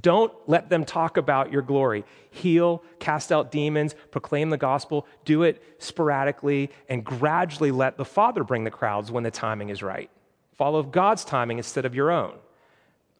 Don't 0.00 0.32
let 0.46 0.68
them 0.68 0.84
talk 0.84 1.16
about 1.16 1.50
your 1.50 1.62
glory. 1.62 2.04
Heal, 2.30 2.82
cast 2.98 3.32
out 3.32 3.50
demons, 3.50 3.94
proclaim 4.10 4.50
the 4.50 4.56
gospel, 4.56 5.06
do 5.24 5.42
it 5.42 5.62
sporadically, 5.78 6.70
and 6.88 7.04
gradually 7.04 7.70
let 7.70 7.96
the 7.96 8.04
Father 8.04 8.44
bring 8.44 8.64
the 8.64 8.70
crowds 8.70 9.10
when 9.10 9.24
the 9.24 9.30
timing 9.30 9.68
is 9.68 9.82
right. 9.82 10.10
Follow 10.56 10.82
God's 10.82 11.24
timing 11.24 11.58
instead 11.58 11.84
of 11.84 11.94
your 11.94 12.10
own. 12.10 12.34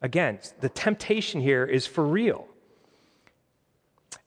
Again, 0.01 0.39
the 0.61 0.69
temptation 0.69 1.41
here 1.41 1.65
is 1.65 1.85
for 1.85 2.05
real. 2.05 2.47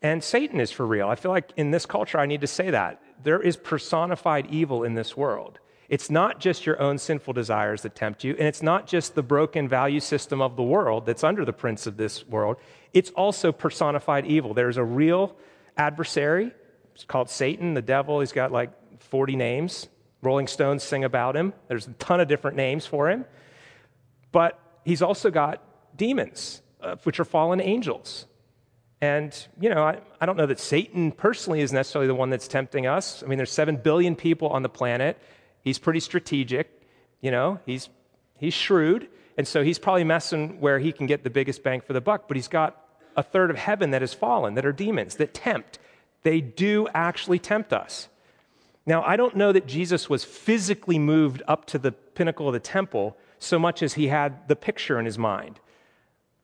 And 0.02 0.22
Satan 0.22 0.60
is 0.60 0.70
for 0.70 0.86
real. 0.86 1.08
I 1.08 1.14
feel 1.14 1.30
like 1.30 1.52
in 1.56 1.70
this 1.70 1.86
culture, 1.86 2.18
I 2.18 2.26
need 2.26 2.42
to 2.42 2.46
say 2.46 2.70
that 2.70 3.00
there 3.24 3.40
is 3.40 3.56
personified 3.56 4.46
evil 4.50 4.84
in 4.84 4.94
this 4.94 5.16
world. 5.16 5.58
It's 5.88 6.10
not 6.10 6.40
just 6.40 6.64
your 6.64 6.80
own 6.80 6.98
sinful 6.98 7.34
desires 7.34 7.82
that 7.82 7.94
tempt 7.94 8.24
you, 8.24 8.34
and 8.38 8.48
it's 8.48 8.62
not 8.62 8.86
just 8.86 9.14
the 9.14 9.22
broken 9.22 9.68
value 9.68 10.00
system 10.00 10.40
of 10.40 10.56
the 10.56 10.62
world 10.62 11.04
that's 11.04 11.24
under 11.24 11.44
the 11.44 11.52
prince 11.52 11.86
of 11.86 11.96
this 11.96 12.26
world. 12.26 12.56
It's 12.92 13.10
also 13.10 13.52
personified 13.52 14.26
evil. 14.26 14.54
There's 14.54 14.76
a 14.76 14.84
real 14.84 15.36
adversary. 15.76 16.52
It's 16.94 17.04
called 17.04 17.28
Satan, 17.28 17.74
the 17.74 17.82
devil. 17.82 18.20
He's 18.20 18.32
got 18.32 18.52
like 18.52 18.70
40 19.00 19.36
names. 19.36 19.88
Rolling 20.22 20.46
Stones 20.46 20.82
sing 20.82 21.04
about 21.04 21.36
him. 21.36 21.52
There's 21.68 21.86
a 21.86 21.92
ton 21.92 22.20
of 22.20 22.28
different 22.28 22.56
names 22.56 22.86
for 22.86 23.10
him. 23.10 23.26
But 24.32 24.58
he's 24.84 25.02
also 25.02 25.30
got 25.30 25.62
demons, 25.96 26.62
uh, 26.80 26.96
which 27.02 27.20
are 27.20 27.24
fallen 27.24 27.60
angels. 27.60 28.26
And, 29.00 29.36
you 29.60 29.68
know, 29.68 29.82
I, 29.82 29.98
I 30.20 30.26
don't 30.26 30.36
know 30.36 30.46
that 30.46 30.58
Satan 30.58 31.12
personally 31.12 31.60
is 31.60 31.72
necessarily 31.72 32.06
the 32.06 32.14
one 32.14 32.30
that's 32.30 32.48
tempting 32.48 32.86
us. 32.86 33.22
I 33.22 33.26
mean, 33.26 33.36
there's 33.36 33.52
7 33.52 33.76
billion 33.76 34.16
people 34.16 34.48
on 34.48 34.62
the 34.62 34.68
planet. 34.68 35.18
He's 35.62 35.78
pretty 35.78 36.00
strategic, 36.00 36.70
you 37.20 37.30
know, 37.30 37.60
he's, 37.66 37.88
he's 38.38 38.54
shrewd. 38.54 39.08
And 39.36 39.46
so 39.46 39.62
he's 39.62 39.78
probably 39.78 40.04
messing 40.04 40.60
where 40.60 40.78
he 40.78 40.92
can 40.92 41.06
get 41.06 41.24
the 41.24 41.30
biggest 41.30 41.62
bang 41.62 41.80
for 41.80 41.92
the 41.92 42.00
buck, 42.00 42.28
but 42.28 42.36
he's 42.36 42.48
got 42.48 42.80
a 43.16 43.22
third 43.22 43.50
of 43.50 43.56
heaven 43.56 43.90
that 43.90 44.00
has 44.00 44.14
fallen, 44.14 44.54
that 44.54 44.64
are 44.64 44.72
demons, 44.72 45.16
that 45.16 45.34
tempt. 45.34 45.78
They 46.22 46.40
do 46.40 46.88
actually 46.94 47.38
tempt 47.38 47.72
us. 47.72 48.08
Now, 48.86 49.02
I 49.02 49.16
don't 49.16 49.36
know 49.36 49.52
that 49.52 49.66
Jesus 49.66 50.10
was 50.10 50.24
physically 50.24 50.98
moved 50.98 51.42
up 51.48 51.64
to 51.66 51.78
the 51.78 51.92
pinnacle 51.92 52.48
of 52.48 52.52
the 52.52 52.60
temple 52.60 53.16
so 53.38 53.58
much 53.58 53.82
as 53.82 53.94
he 53.94 54.08
had 54.08 54.46
the 54.48 54.56
picture 54.56 54.98
in 54.98 55.06
his 55.06 55.18
mind. 55.18 55.60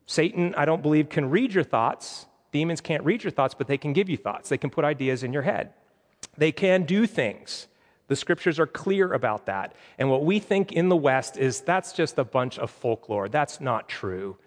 Satan, 0.05 0.53
I 0.55 0.65
don't 0.65 0.81
believe, 0.81 1.09
can 1.09 1.29
read 1.29 1.53
your 1.53 1.63
thoughts. 1.63 2.25
Demons 2.51 2.81
can't 2.81 3.03
read 3.03 3.23
your 3.23 3.31
thoughts, 3.31 3.53
but 3.53 3.67
they 3.67 3.77
can 3.77 3.93
give 3.93 4.09
you 4.09 4.17
thoughts. 4.17 4.49
They 4.49 4.57
can 4.57 4.69
put 4.69 4.83
ideas 4.83 5.23
in 5.23 5.33
your 5.33 5.43
head. 5.43 5.73
They 6.37 6.51
can 6.51 6.83
do 6.83 7.07
things. 7.07 7.67
The 8.07 8.15
scriptures 8.15 8.59
are 8.59 8.67
clear 8.67 9.13
about 9.13 9.45
that. 9.45 9.73
And 9.97 10.09
what 10.09 10.25
we 10.25 10.39
think 10.39 10.73
in 10.73 10.89
the 10.89 10.97
West 10.97 11.37
is 11.37 11.61
that's 11.61 11.93
just 11.93 12.17
a 12.17 12.25
bunch 12.25 12.59
of 12.59 12.69
folklore. 12.69 13.29
That's 13.29 13.61
not 13.61 13.87
true. 13.87 14.37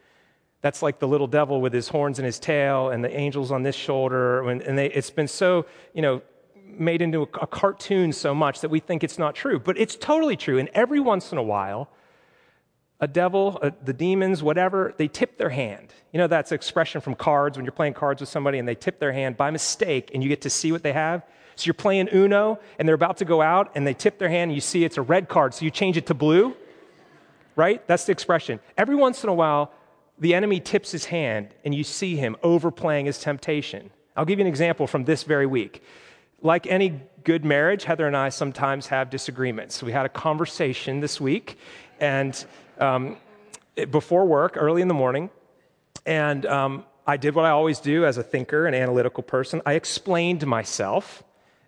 That's 0.60 0.82
like 0.82 0.98
the 0.98 1.08
little 1.08 1.26
devil 1.26 1.60
with 1.60 1.72
his 1.72 1.88
horns 1.88 2.18
and 2.18 2.26
his 2.26 2.38
tail 2.38 2.90
and 2.90 3.02
the 3.02 3.14
angels 3.14 3.50
on 3.50 3.62
this 3.62 3.74
shoulder. 3.74 4.48
And, 4.48 4.78
they, 4.78 4.90
it's 4.90 5.10
been 5.10 5.28
so, 5.28 5.66
you 5.94 6.02
know, 6.02 6.22
made 6.66 7.00
into 7.00 7.20
a, 7.20 7.28
a 7.40 7.46
cartoon 7.46 8.12
so 8.12 8.34
much 8.34 8.60
that 8.60 8.70
we 8.70 8.80
think 8.80 9.02
it's 9.02 9.18
not 9.18 9.34
true. 9.34 9.58
But 9.58 9.78
it's 9.78 9.96
totally 9.96 10.36
true. 10.36 10.58
And 10.58 10.68
every 10.74 11.00
once 11.00 11.32
in 11.32 11.38
a 11.38 11.42
while, 11.42 11.90
a 13.04 13.06
devil, 13.06 13.58
a, 13.60 13.70
the 13.84 13.92
demons, 13.92 14.42
whatever, 14.42 14.94
they 14.96 15.08
tip 15.08 15.36
their 15.36 15.50
hand. 15.50 15.92
You 16.10 16.18
know, 16.18 16.26
that's 16.26 16.52
expression 16.52 17.02
from 17.02 17.14
cards 17.14 17.58
when 17.58 17.66
you're 17.66 17.72
playing 17.72 17.92
cards 17.92 18.22
with 18.22 18.30
somebody 18.30 18.58
and 18.58 18.66
they 18.66 18.74
tip 18.74 18.98
their 18.98 19.12
hand 19.12 19.36
by 19.36 19.50
mistake 19.50 20.10
and 20.14 20.22
you 20.22 20.30
get 20.30 20.40
to 20.40 20.50
see 20.50 20.72
what 20.72 20.82
they 20.82 20.94
have. 20.94 21.22
So 21.54 21.66
you're 21.66 21.74
playing 21.74 22.08
Uno 22.14 22.58
and 22.78 22.88
they're 22.88 22.94
about 22.94 23.18
to 23.18 23.26
go 23.26 23.42
out 23.42 23.72
and 23.74 23.86
they 23.86 23.92
tip 23.92 24.18
their 24.18 24.30
hand 24.30 24.50
and 24.50 24.54
you 24.54 24.62
see 24.62 24.84
it's 24.84 24.96
a 24.96 25.02
red 25.02 25.28
card, 25.28 25.52
so 25.52 25.66
you 25.66 25.70
change 25.70 25.98
it 25.98 26.06
to 26.06 26.14
blue, 26.14 26.56
right? 27.56 27.86
That's 27.86 28.06
the 28.06 28.12
expression. 28.12 28.58
Every 28.78 28.96
once 28.96 29.22
in 29.22 29.28
a 29.28 29.34
while, 29.34 29.70
the 30.18 30.34
enemy 30.34 30.58
tips 30.58 30.90
his 30.90 31.04
hand 31.04 31.48
and 31.62 31.74
you 31.74 31.84
see 31.84 32.16
him 32.16 32.36
overplaying 32.42 33.04
his 33.04 33.18
temptation. 33.18 33.90
I'll 34.16 34.24
give 34.24 34.38
you 34.38 34.44
an 34.44 34.48
example 34.48 34.86
from 34.86 35.04
this 35.04 35.24
very 35.24 35.46
week. 35.46 35.82
Like 36.40 36.66
any 36.66 37.02
good 37.22 37.44
marriage, 37.44 37.84
Heather 37.84 38.06
and 38.06 38.16
I 38.16 38.30
sometimes 38.30 38.86
have 38.86 39.10
disagreements. 39.10 39.82
We 39.82 39.92
had 39.92 40.06
a 40.06 40.10
conversation 40.10 41.00
this 41.00 41.20
week 41.20 41.58
and 42.04 42.44
um, 42.78 43.16
before 43.90 44.26
work, 44.26 44.58
early 44.58 44.82
in 44.82 44.88
the 44.88 44.94
morning, 44.94 45.30
and 46.04 46.44
um, 46.44 46.84
I 47.06 47.16
did 47.16 47.34
what 47.34 47.46
I 47.46 47.50
always 47.50 47.80
do 47.80 48.04
as 48.04 48.18
a 48.18 48.22
thinker 48.22 48.66
and 48.66 48.76
analytical 48.76 49.22
person. 49.22 49.62
I 49.64 49.72
explained 49.72 50.46
myself 50.46 51.22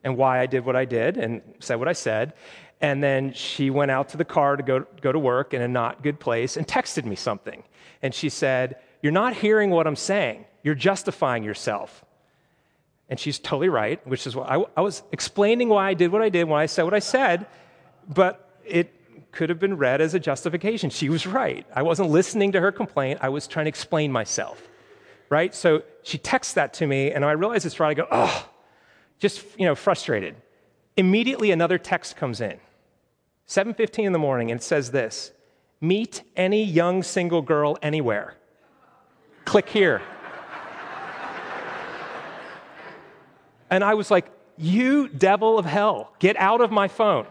and 0.04 0.18
why 0.18 0.40
I 0.40 0.46
did 0.46 0.66
what 0.66 0.76
I 0.76 0.84
did 0.84 1.16
and 1.16 1.40
said 1.58 1.76
what 1.76 1.88
I 1.88 1.94
said. 1.94 2.34
And 2.82 3.02
then 3.02 3.32
she 3.32 3.70
went 3.70 3.90
out 3.90 4.10
to 4.10 4.18
the 4.18 4.26
car 4.26 4.56
to 4.56 4.62
go, 4.62 4.86
go 5.00 5.10
to 5.10 5.18
work 5.18 5.54
in 5.54 5.62
a 5.62 5.68
not 5.68 6.02
good 6.02 6.20
place 6.20 6.58
and 6.58 6.66
texted 6.66 7.06
me 7.06 7.16
something. 7.16 7.62
And 8.02 8.14
she 8.14 8.28
said, 8.28 8.76
You're 9.02 9.12
not 9.12 9.32
hearing 9.32 9.70
what 9.70 9.86
I'm 9.86 9.96
saying. 9.96 10.44
You're 10.62 10.74
justifying 10.74 11.44
yourself. 11.44 12.04
And 13.08 13.18
she's 13.18 13.38
totally 13.38 13.70
right, 13.70 14.06
which 14.06 14.26
is 14.26 14.36
what 14.36 14.50
I, 14.50 14.62
I 14.76 14.82
was 14.82 15.02
explaining 15.12 15.70
why 15.70 15.88
I 15.88 15.94
did 15.94 16.12
what 16.12 16.20
I 16.20 16.28
did 16.28 16.44
when 16.44 16.60
I 16.60 16.66
said 16.66 16.82
what 16.82 16.92
I 16.92 16.98
said, 16.98 17.46
but 18.06 18.60
it 18.66 18.92
could 19.36 19.50
have 19.50 19.60
been 19.60 19.76
read 19.76 20.00
as 20.00 20.14
a 20.14 20.20
justification. 20.20 20.90
She 20.90 21.08
was 21.08 21.26
right. 21.26 21.66
I 21.74 21.82
wasn't 21.82 22.10
listening 22.10 22.52
to 22.52 22.60
her 22.60 22.72
complaint, 22.72 23.20
I 23.22 23.28
was 23.28 23.46
trying 23.46 23.66
to 23.66 23.68
explain 23.68 24.10
myself. 24.10 24.62
Right? 25.28 25.54
So 25.54 25.82
she 26.02 26.18
texts 26.18 26.54
that 26.54 26.72
to 26.74 26.86
me, 26.86 27.10
and 27.10 27.24
I 27.24 27.32
realize 27.32 27.66
it's 27.66 27.80
right. 27.80 27.90
I 27.90 27.94
go, 27.94 28.06
Oh, 28.10 28.48
just 29.18 29.44
you 29.58 29.64
know 29.64 29.74
frustrated 29.74 30.36
immediately 30.96 31.50
another 31.50 31.78
text 31.78 32.16
comes 32.16 32.40
in 32.40 32.58
7.15 33.48 34.04
in 34.04 34.12
the 34.12 34.18
morning 34.18 34.50
and 34.50 34.60
it 34.60 34.64
says 34.64 34.90
this 34.90 35.32
meet 35.80 36.22
any 36.36 36.64
young 36.64 37.02
single 37.02 37.42
girl 37.42 37.78
anywhere 37.82 38.34
click 39.44 39.68
here 39.68 40.02
and 43.70 43.84
i 43.84 43.94
was 43.94 44.10
like 44.10 44.30
you 44.56 45.08
devil 45.08 45.58
of 45.58 45.64
hell 45.64 46.12
get 46.18 46.36
out 46.36 46.60
of 46.60 46.70
my 46.70 46.88
phone 46.88 47.26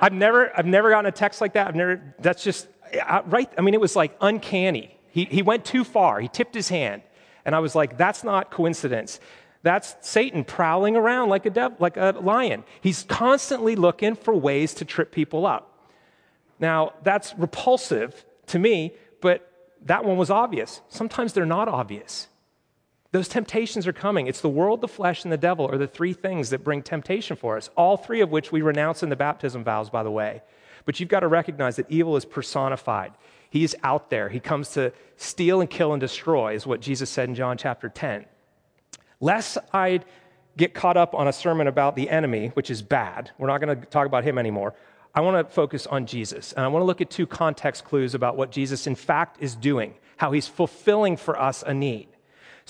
i've 0.00 0.12
never 0.12 0.56
i've 0.58 0.66
never 0.66 0.90
gotten 0.90 1.06
a 1.06 1.12
text 1.12 1.40
like 1.40 1.52
that 1.52 1.68
i've 1.68 1.76
never 1.76 2.00
that's 2.18 2.42
just 2.42 2.68
I, 3.02 3.22
right 3.26 3.50
i 3.56 3.60
mean 3.60 3.74
it 3.74 3.80
was 3.80 3.94
like 3.94 4.16
uncanny 4.20 4.96
he, 5.10 5.24
he 5.24 5.42
went 5.42 5.64
too 5.64 5.84
far 5.84 6.20
he 6.20 6.28
tipped 6.28 6.54
his 6.54 6.68
hand 6.68 7.02
and 7.44 7.54
i 7.54 7.58
was 7.58 7.74
like 7.74 7.96
that's 7.96 8.24
not 8.24 8.50
coincidence 8.50 9.20
that's 9.62 9.96
Satan 10.00 10.44
prowling 10.44 10.96
around 10.96 11.28
like 11.28 11.44
a, 11.44 11.50
dev, 11.50 11.80
like 11.80 11.96
a 11.96 12.16
lion. 12.20 12.64
He's 12.80 13.02
constantly 13.02 13.76
looking 13.76 14.14
for 14.14 14.34
ways 14.34 14.72
to 14.74 14.84
trip 14.84 15.12
people 15.12 15.44
up. 15.44 15.86
Now, 16.58 16.94
that's 17.02 17.34
repulsive 17.36 18.24
to 18.48 18.58
me, 18.58 18.94
but 19.20 19.46
that 19.82 20.04
one 20.04 20.16
was 20.16 20.30
obvious. 20.30 20.80
Sometimes 20.88 21.32
they're 21.32 21.46
not 21.46 21.68
obvious. 21.68 22.28
Those 23.12 23.28
temptations 23.28 23.88
are 23.88 23.92
coming. 23.92 24.28
It's 24.28 24.40
the 24.40 24.48
world, 24.48 24.80
the 24.80 24.88
flesh, 24.88 25.24
and 25.24 25.32
the 25.32 25.36
devil 25.36 25.66
are 25.66 25.78
the 25.78 25.88
three 25.88 26.12
things 26.12 26.50
that 26.50 26.62
bring 26.62 26.82
temptation 26.82 27.36
for 27.36 27.56
us, 27.56 27.68
all 27.76 27.96
three 27.96 28.20
of 28.20 28.30
which 28.30 28.52
we 28.52 28.62
renounce 28.62 29.02
in 29.02 29.08
the 29.08 29.16
baptism 29.16 29.64
vows, 29.64 29.90
by 29.90 30.04
the 30.04 30.10
way. 30.10 30.42
But 30.84 31.00
you've 31.00 31.08
got 31.08 31.20
to 31.20 31.28
recognize 31.28 31.76
that 31.76 31.90
evil 31.90 32.16
is 32.16 32.24
personified. 32.24 33.12
He 33.50 33.64
is 33.64 33.76
out 33.82 34.10
there. 34.10 34.28
He 34.28 34.38
comes 34.38 34.70
to 34.70 34.92
steal 35.16 35.60
and 35.60 35.68
kill 35.68 35.92
and 35.92 36.00
destroy, 36.00 36.54
is 36.54 36.66
what 36.66 36.80
Jesus 36.80 37.10
said 37.10 37.28
in 37.28 37.34
John 37.34 37.58
chapter 37.58 37.88
10. 37.88 38.26
Lest 39.18 39.58
I 39.74 40.00
get 40.56 40.72
caught 40.72 40.96
up 40.96 41.14
on 41.14 41.26
a 41.26 41.32
sermon 41.32 41.66
about 41.66 41.96
the 41.96 42.08
enemy, 42.08 42.48
which 42.54 42.70
is 42.70 42.80
bad, 42.80 43.32
we're 43.38 43.48
not 43.48 43.60
going 43.60 43.80
to 43.80 43.86
talk 43.86 44.06
about 44.06 44.22
him 44.22 44.38
anymore. 44.38 44.74
I 45.12 45.20
want 45.22 45.36
to 45.48 45.52
focus 45.52 45.88
on 45.88 46.06
Jesus. 46.06 46.52
And 46.52 46.64
I 46.64 46.68
want 46.68 46.82
to 46.82 46.86
look 46.86 47.00
at 47.00 47.10
two 47.10 47.26
context 47.26 47.84
clues 47.84 48.14
about 48.14 48.36
what 48.36 48.52
Jesus, 48.52 48.86
in 48.86 48.94
fact, 48.94 49.38
is 49.40 49.56
doing, 49.56 49.94
how 50.16 50.30
he's 50.30 50.46
fulfilling 50.46 51.16
for 51.16 51.38
us 51.38 51.64
a 51.66 51.74
need. 51.74 52.06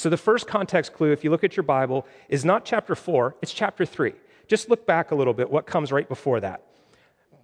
So, 0.01 0.09
the 0.09 0.17
first 0.17 0.47
context 0.47 0.95
clue, 0.95 1.13
if 1.13 1.25
you 1.25 1.31
look 1.31 1.45
at 1.45 1.59
your 1.59 1.63
Bible, 1.63 2.07
is 2.31 2.43
not 2.43 2.65
chapter 2.65 2.95
four, 2.95 3.37
it's 3.43 3.53
chapter 3.53 3.85
three. 3.85 4.15
Just 4.49 4.71
look 4.71 4.87
back 4.87 5.11
a 5.11 5.15
little 5.15 5.35
bit, 5.35 5.51
what 5.51 5.67
comes 5.67 5.93
right 5.93 6.09
before 6.09 6.41
that. 6.41 6.65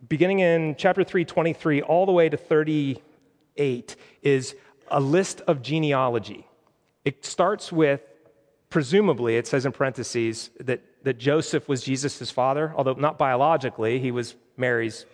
Beginning 0.09 0.39
in 0.39 0.75
chapter 0.79 1.05
3, 1.05 1.27
23, 1.27 1.83
all 1.83 2.07
the 2.07 2.13
way 2.13 2.31
to 2.31 2.37
38, 2.39 3.97
is 4.23 4.55
a 4.91 4.99
list 4.99 5.43
of 5.43 5.61
genealogy. 5.61 6.47
It 7.05 7.27
starts 7.27 7.71
with 7.71 8.01
presumably, 8.71 9.37
it 9.37 9.47
says 9.47 9.67
in 9.67 9.73
parentheses 9.73 10.49
that, 10.59 10.81
that 11.05 11.19
Joseph 11.19 11.69
was 11.69 11.83
Jesus' 11.83 12.31
father, 12.31 12.73
although 12.75 12.95
not 12.95 13.19
biologically, 13.19 13.99
he 13.99 14.11
was 14.11 14.35
Mary's 14.57 15.05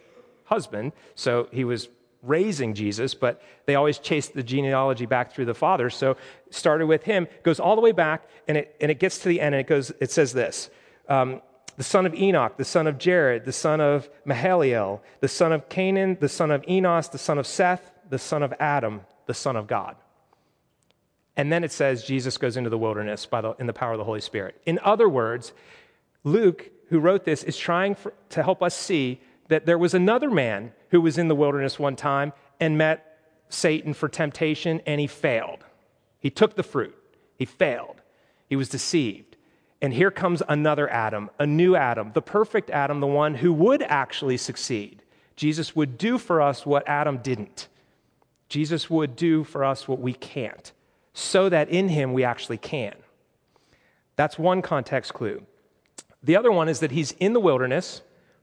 husband, 0.44 0.92
so 1.16 1.48
he 1.50 1.64
was 1.64 1.88
raising 2.22 2.74
Jesus, 2.74 3.14
but 3.14 3.42
they 3.66 3.74
always 3.74 3.98
chased 3.98 4.34
the 4.34 4.42
genealogy 4.42 5.06
back 5.06 5.32
through 5.32 5.46
the 5.46 5.54
father. 5.54 5.90
So 5.90 6.16
started 6.50 6.86
with 6.86 7.02
him, 7.02 7.26
goes 7.42 7.60
all 7.60 7.74
the 7.74 7.82
way 7.82 7.92
back, 7.92 8.28
and 8.48 8.56
it, 8.56 8.76
and 8.80 8.90
it 8.90 8.98
gets 8.98 9.18
to 9.18 9.28
the 9.28 9.40
end, 9.40 9.54
and 9.54 9.60
it 9.60 9.66
goes, 9.66 9.92
it 10.00 10.10
says 10.10 10.32
this. 10.32 10.70
Um, 11.08 11.42
the 11.76 11.82
son 11.82 12.06
of 12.06 12.14
Enoch, 12.14 12.56
the 12.56 12.64
son 12.64 12.86
of 12.86 12.98
Jared, 12.98 13.44
the 13.44 13.52
son 13.52 13.80
of 13.80 14.08
Mahalalel, 14.26 15.00
the 15.20 15.28
son 15.28 15.52
of 15.52 15.68
Cainan, 15.68 16.20
the 16.20 16.28
son 16.28 16.50
of 16.50 16.62
Enos, 16.68 17.08
the 17.08 17.18
son 17.18 17.38
of 17.38 17.46
Seth, 17.46 17.90
the 18.08 18.18
son 18.18 18.42
of 18.42 18.52
Adam, 18.60 19.00
the 19.26 19.34
son 19.34 19.56
of 19.56 19.66
God. 19.66 19.96
And 21.36 21.50
then 21.50 21.64
it 21.64 21.72
says 21.72 22.04
Jesus 22.04 22.36
goes 22.36 22.56
into 22.56 22.68
the 22.68 22.78
wilderness 22.78 23.24
by 23.24 23.40
the, 23.40 23.52
in 23.52 23.66
the 23.66 23.72
power 23.72 23.92
of 23.92 23.98
the 23.98 24.04
Holy 24.04 24.20
Spirit. 24.20 24.60
In 24.66 24.78
other 24.82 25.08
words, 25.08 25.52
Luke, 26.24 26.70
who 26.90 27.00
wrote 27.00 27.24
this, 27.24 27.42
is 27.42 27.56
trying 27.56 27.94
for, 27.94 28.12
to 28.30 28.42
help 28.42 28.62
us 28.62 28.76
see 28.76 29.20
that 29.52 29.66
there 29.66 29.78
was 29.78 29.92
another 29.92 30.30
man 30.30 30.72
who 30.90 31.00
was 31.00 31.18
in 31.18 31.28
the 31.28 31.34
wilderness 31.34 31.78
one 31.78 31.94
time 31.94 32.32
and 32.58 32.78
met 32.78 33.18
Satan 33.50 33.92
for 33.92 34.08
temptation 34.08 34.80
and 34.86 34.98
he 34.98 35.06
failed. 35.06 35.64
He 36.18 36.30
took 36.30 36.56
the 36.56 36.62
fruit, 36.62 36.96
he 37.36 37.44
failed, 37.44 38.00
he 38.48 38.56
was 38.56 38.68
deceived. 38.70 39.36
And 39.82 39.92
here 39.92 40.10
comes 40.12 40.42
another 40.48 40.88
Adam, 40.88 41.28
a 41.38 41.46
new 41.46 41.74
Adam, 41.74 42.12
the 42.14 42.22
perfect 42.22 42.70
Adam, 42.70 43.00
the 43.00 43.06
one 43.06 43.34
who 43.34 43.52
would 43.52 43.82
actually 43.82 44.36
succeed. 44.36 45.02
Jesus 45.34 45.74
would 45.76 45.98
do 45.98 46.18
for 46.18 46.40
us 46.40 46.64
what 46.64 46.86
Adam 46.88 47.18
didn't. 47.18 47.68
Jesus 48.48 48.88
would 48.88 49.16
do 49.16 49.44
for 49.44 49.64
us 49.64 49.88
what 49.88 49.98
we 49.98 50.14
can't 50.14 50.72
so 51.12 51.48
that 51.48 51.68
in 51.68 51.88
him 51.88 52.12
we 52.12 52.24
actually 52.24 52.58
can. 52.58 52.94
That's 54.16 54.38
one 54.38 54.62
context 54.62 55.12
clue. 55.12 55.42
The 56.22 56.36
other 56.36 56.52
one 56.52 56.68
is 56.68 56.80
that 56.80 56.92
he's 56.92 57.12
in 57.12 57.32
the 57.32 57.40
wilderness 57.40 58.02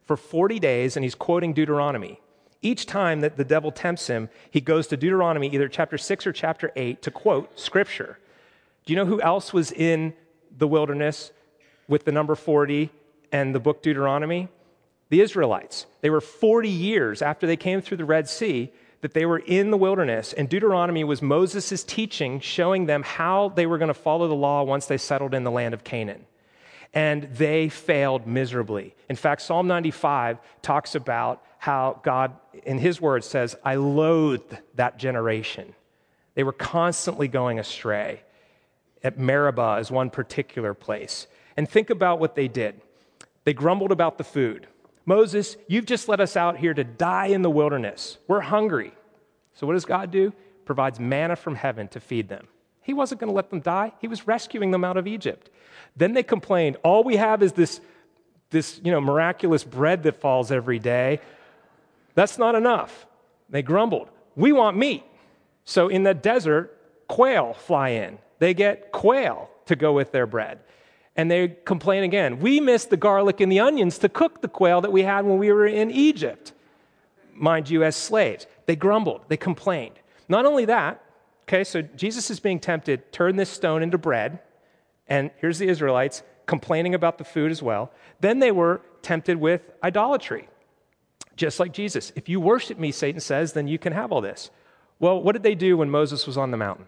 for 0.10 0.18
40 0.18 0.58
days 0.58 0.98
and 0.98 1.04
he's 1.04 1.14
quoting 1.14 1.54
Deuteronomy. 1.54 2.20
Each 2.64 2.88
time 2.88 3.20
that 3.20 3.38
the 3.38 3.44
devil 3.44 3.72
tempts 3.72 4.08
him, 4.08 4.28
he 4.50 4.60
goes 4.60 4.88
to 4.88 4.98
Deuteronomy, 4.98 5.50
either 5.54 5.68
chapter 5.68 6.00
6 6.00 6.26
or 6.26 6.34
chapter 6.34 6.72
8, 6.76 7.00
to 7.04 7.12
quote 7.12 7.60
scripture. 7.60 8.18
Do 8.88 8.92
you 8.92 8.98
know 8.98 9.06
who 9.06 9.22
else 9.22 9.54
was 9.54 9.72
in 9.72 10.16
the 10.58 10.68
wilderness 10.68 11.32
with 11.88 12.06
the 12.06 12.12
number 12.12 12.34
40 12.34 12.90
and 13.32 13.54
the 13.54 13.60
book 13.60 13.84
Deuteronomy? 13.84 14.48
The 15.10 15.22
Israelites. 15.22 15.86
They 16.02 16.10
were 16.10 16.22
40 16.22 16.68
years 16.68 17.22
after 17.22 17.46
they 17.46 17.56
came 17.56 17.80
through 17.80 17.98
the 17.98 18.06
Red 18.06 18.28
Sea 18.28 18.72
that 19.02 19.14
they 19.14 19.28
were 19.28 19.38
in 19.38 19.70
the 19.70 19.78
wilderness, 19.78 20.34
and 20.34 20.50
Deuteronomy 20.50 21.04
was 21.04 21.22
Moses' 21.22 21.84
teaching, 21.84 22.40
showing 22.40 22.88
them 22.88 23.04
how 23.04 23.50
they 23.50 23.68
were 23.68 23.78
going 23.78 23.90
to 23.90 23.94
follow 23.94 24.28
the 24.28 24.34
law 24.34 24.64
once 24.64 24.88
they 24.88 24.98
settled 24.98 25.36
in 25.36 25.44
the 25.44 25.52
land 25.52 25.76
of 25.76 25.84
Canaan. 25.84 26.26
And 26.94 27.24
they 27.36 27.70
failed 27.70 28.26
miserably. 28.26 28.96
In 29.10 29.16
fact, 29.16 29.42
Psalm 29.42 29.68
95 29.68 30.40
talks 30.62 30.96
about 30.96 31.44
how 31.60 32.00
God, 32.04 32.34
in 32.64 32.80
his 32.80 33.00
words, 33.00 33.28
says, 33.28 33.56
I 33.64 33.76
loathed 33.76 34.58
that 34.76 34.98
generation. 34.98 35.76
They 36.36 36.44
were 36.44 36.54
constantly 36.54 37.28
going 37.28 37.60
astray. 37.60 38.22
At 39.04 39.20
Meribah 39.20 39.78
is 39.80 39.92
one 39.92 40.10
particular 40.10 40.74
place. 40.74 41.28
And 41.56 41.70
think 41.70 41.90
about 41.90 42.20
what 42.20 42.36
they 42.36 42.48
did. 42.48 42.82
They 43.44 43.54
grumbled 43.54 43.92
about 43.92 44.18
the 44.18 44.24
food. 44.24 44.68
Moses, 45.06 45.58
you've 45.68 45.86
just 45.86 46.08
let 46.08 46.20
us 46.20 46.38
out 46.38 46.58
here 46.58 46.74
to 46.74 46.84
die 46.84 47.28
in 47.28 47.42
the 47.42 47.50
wilderness. 47.50 48.18
We're 48.28 48.42
hungry. 48.42 48.94
So, 49.56 49.68
what 49.68 49.74
does 49.74 49.86
God 49.86 50.12
do? 50.12 50.34
Provides 50.66 51.00
manna 51.00 51.36
from 51.36 51.56
heaven 51.56 51.88
to 51.90 52.00
feed 52.00 52.30
them. 52.30 52.48
He 52.90 52.94
wasn't 52.94 53.22
going 53.22 53.30
to 53.30 53.36
let 53.36 53.52
them 53.52 53.60
die, 53.60 53.92
He 54.02 54.08
was 54.08 54.26
rescuing 54.26 54.72
them 54.72 54.84
out 54.84 54.98
of 54.98 55.06
Egypt. 55.06 55.52
Then 55.96 56.14
they 56.14 56.24
complained, 56.24 56.78
All 56.84 57.04
we 57.04 57.18
have 57.18 57.44
is 57.44 57.54
this, 57.54 57.82
this 58.50 58.82
you 58.84 58.92
know, 58.92 59.00
miraculous 59.00 59.64
bread 59.64 60.02
that 60.04 60.20
falls 60.20 60.52
every 60.52 60.80
day. 60.80 61.20
That's 62.16 62.40
not 62.40 62.56
enough. 62.56 63.06
They 63.48 63.62
grumbled, 63.62 64.10
We 64.36 64.54
want 64.54 64.76
meat. 64.76 65.04
So, 65.66 65.88
in 65.88 66.02
the 66.02 66.16
desert, 66.16 66.76
quail 67.08 67.54
fly 67.54 67.90
in. 67.90 68.18
They 68.40 68.56
get 68.56 68.92
quail 68.92 69.52
to 69.68 69.76
go 69.76 69.94
with 69.94 70.12
their 70.12 70.26
bread 70.26 70.58
and 71.16 71.30
they 71.30 71.50
complain 71.66 72.02
again. 72.02 72.40
We 72.40 72.60
missed 72.60 72.90
the 72.90 72.98
garlic 72.98 73.40
and 73.40 73.52
the 73.52 73.60
onions 73.60 74.00
to 74.00 74.10
cook 74.10 74.42
the 74.42 74.48
quail 74.48 74.82
that 74.82 74.92
we 74.92 75.04
had 75.04 75.26
when 75.26 75.38
we 75.38 75.52
were 75.52 75.68
in 75.68 75.92
Egypt, 75.92 76.54
mind 77.36 77.70
you, 77.70 77.84
as 77.84 77.96
slaves. 77.96 78.48
They 78.66 78.76
grumbled, 78.76 79.26
they 79.28 79.38
complained. 79.38 80.00
Not 80.28 80.48
only 80.48 80.66
that, 80.66 81.04
okay, 81.50 81.64
so 81.64 81.82
Jesus 81.82 82.30
is 82.30 82.40
being 82.40 82.60
tempted, 82.60 83.12
turn 83.12 83.36
this 83.36 83.50
stone 83.50 83.82
into 83.82 83.98
bread, 83.98 84.40
and 85.08 85.32
here's 85.38 85.58
the 85.58 85.68
Israelites 85.68 86.22
complaining 86.46 86.94
about 86.94 87.18
the 87.18 87.24
food 87.24 87.50
as 87.50 87.64
well. 87.64 87.92
Then 88.20 88.38
they 88.38 88.52
were 88.52 88.82
tempted 89.02 89.38
with 89.38 89.62
idolatry, 89.84 90.48
just 91.36 91.60
like 91.60 91.74
Jesus. 91.74 92.12
If 92.16 92.30
you 92.30 92.40
worship 92.40 92.78
me, 92.78 92.92
Satan 92.92 93.20
says, 93.20 93.54
then 93.54 93.68
you 93.68 93.80
can 93.80 93.94
have 93.94 94.12
all 94.12 94.22
this. 94.22 94.52
Well, 95.00 95.22
what 95.24 95.32
did 95.32 95.42
they 95.42 95.56
do 95.56 95.78
when 95.78 95.90
Moses 95.90 96.28
was 96.28 96.38
on 96.38 96.52
the 96.52 96.58
mountain? 96.58 96.86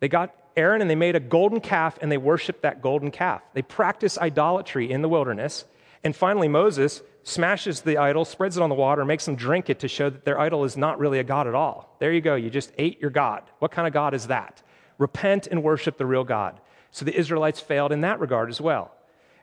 They 0.00 0.08
got 0.08 0.34
Aaron 0.54 0.82
and 0.82 0.90
they 0.90 0.94
made 0.94 1.16
a 1.16 1.20
golden 1.20 1.60
calf 1.60 1.98
and 2.02 2.12
they 2.12 2.18
worshiped 2.18 2.62
that 2.62 2.82
golden 2.82 3.10
calf. 3.10 3.40
They 3.54 3.62
practiced 3.62 4.18
idolatry 4.18 4.90
in 4.90 5.00
the 5.00 5.08
wilderness. 5.08 5.64
And 6.04 6.14
finally, 6.14 6.48
Moses 6.48 7.02
smashes 7.24 7.82
the 7.82 7.98
idol, 7.98 8.24
spreads 8.24 8.56
it 8.56 8.62
on 8.62 8.68
the 8.68 8.74
water, 8.74 9.04
makes 9.04 9.26
them 9.26 9.36
drink 9.36 9.70
it 9.70 9.78
to 9.80 9.88
show 9.88 10.10
that 10.10 10.24
their 10.24 10.38
idol 10.38 10.64
is 10.64 10.76
not 10.76 10.98
really 10.98 11.18
a 11.18 11.24
God 11.24 11.46
at 11.46 11.54
all. 11.54 11.96
There 11.98 12.12
you 12.12 12.20
go. 12.20 12.34
You 12.34 12.50
just 12.50 12.72
ate 12.78 13.00
your 13.00 13.10
God. 13.10 13.42
What 13.58 13.70
kind 13.70 13.86
of 13.86 13.92
God 13.92 14.14
is 14.14 14.26
that? 14.28 14.62
Repent 14.98 15.46
and 15.46 15.62
worship 15.62 15.98
the 15.98 16.06
real 16.06 16.24
God. 16.24 16.60
So 16.90 17.04
the 17.04 17.16
Israelites 17.16 17.60
failed 17.60 17.92
in 17.92 18.02
that 18.02 18.20
regard 18.20 18.50
as 18.50 18.60
well. 18.60 18.92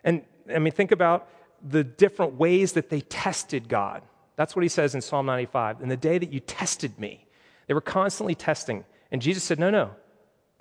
And 0.03 0.23
I 0.53 0.59
mean, 0.59 0.73
think 0.73 0.91
about 0.91 1.27
the 1.67 1.83
different 1.83 2.35
ways 2.35 2.73
that 2.73 2.89
they 2.89 3.01
tested 3.01 3.67
God. 3.67 4.03
That's 4.35 4.55
what 4.55 4.63
he 4.63 4.69
says 4.69 4.95
in 4.95 5.01
Psalm 5.01 5.25
95. 5.25 5.81
In 5.81 5.89
the 5.89 5.97
day 5.97 6.17
that 6.17 6.31
you 6.31 6.39
tested 6.39 6.97
me, 6.99 7.25
they 7.67 7.73
were 7.73 7.81
constantly 7.81 8.35
testing. 8.35 8.85
And 9.11 9.21
Jesus 9.21 9.43
said, 9.43 9.59
No, 9.59 9.69
no, 9.69 9.91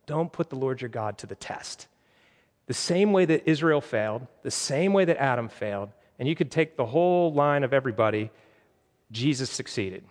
don't 0.06 0.32
put 0.32 0.50
the 0.50 0.56
Lord 0.56 0.80
your 0.80 0.88
God 0.88 1.18
to 1.18 1.26
the 1.26 1.36
test. 1.36 1.86
The 2.66 2.74
same 2.74 3.12
way 3.12 3.24
that 3.24 3.48
Israel 3.48 3.80
failed, 3.80 4.26
the 4.42 4.50
same 4.50 4.92
way 4.92 5.04
that 5.04 5.16
Adam 5.18 5.48
failed, 5.48 5.90
and 6.18 6.28
you 6.28 6.34
could 6.34 6.50
take 6.50 6.76
the 6.76 6.86
whole 6.86 7.32
line 7.32 7.64
of 7.64 7.72
everybody, 7.72 8.30
Jesus 9.10 9.50
succeeded. 9.50 10.04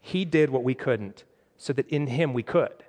He 0.00 0.24
did 0.24 0.50
what 0.50 0.64
we 0.64 0.74
couldn't, 0.74 1.24
so 1.56 1.72
that 1.72 1.88
in 1.88 2.08
him 2.08 2.32
we 2.32 2.42
could. 2.42 2.84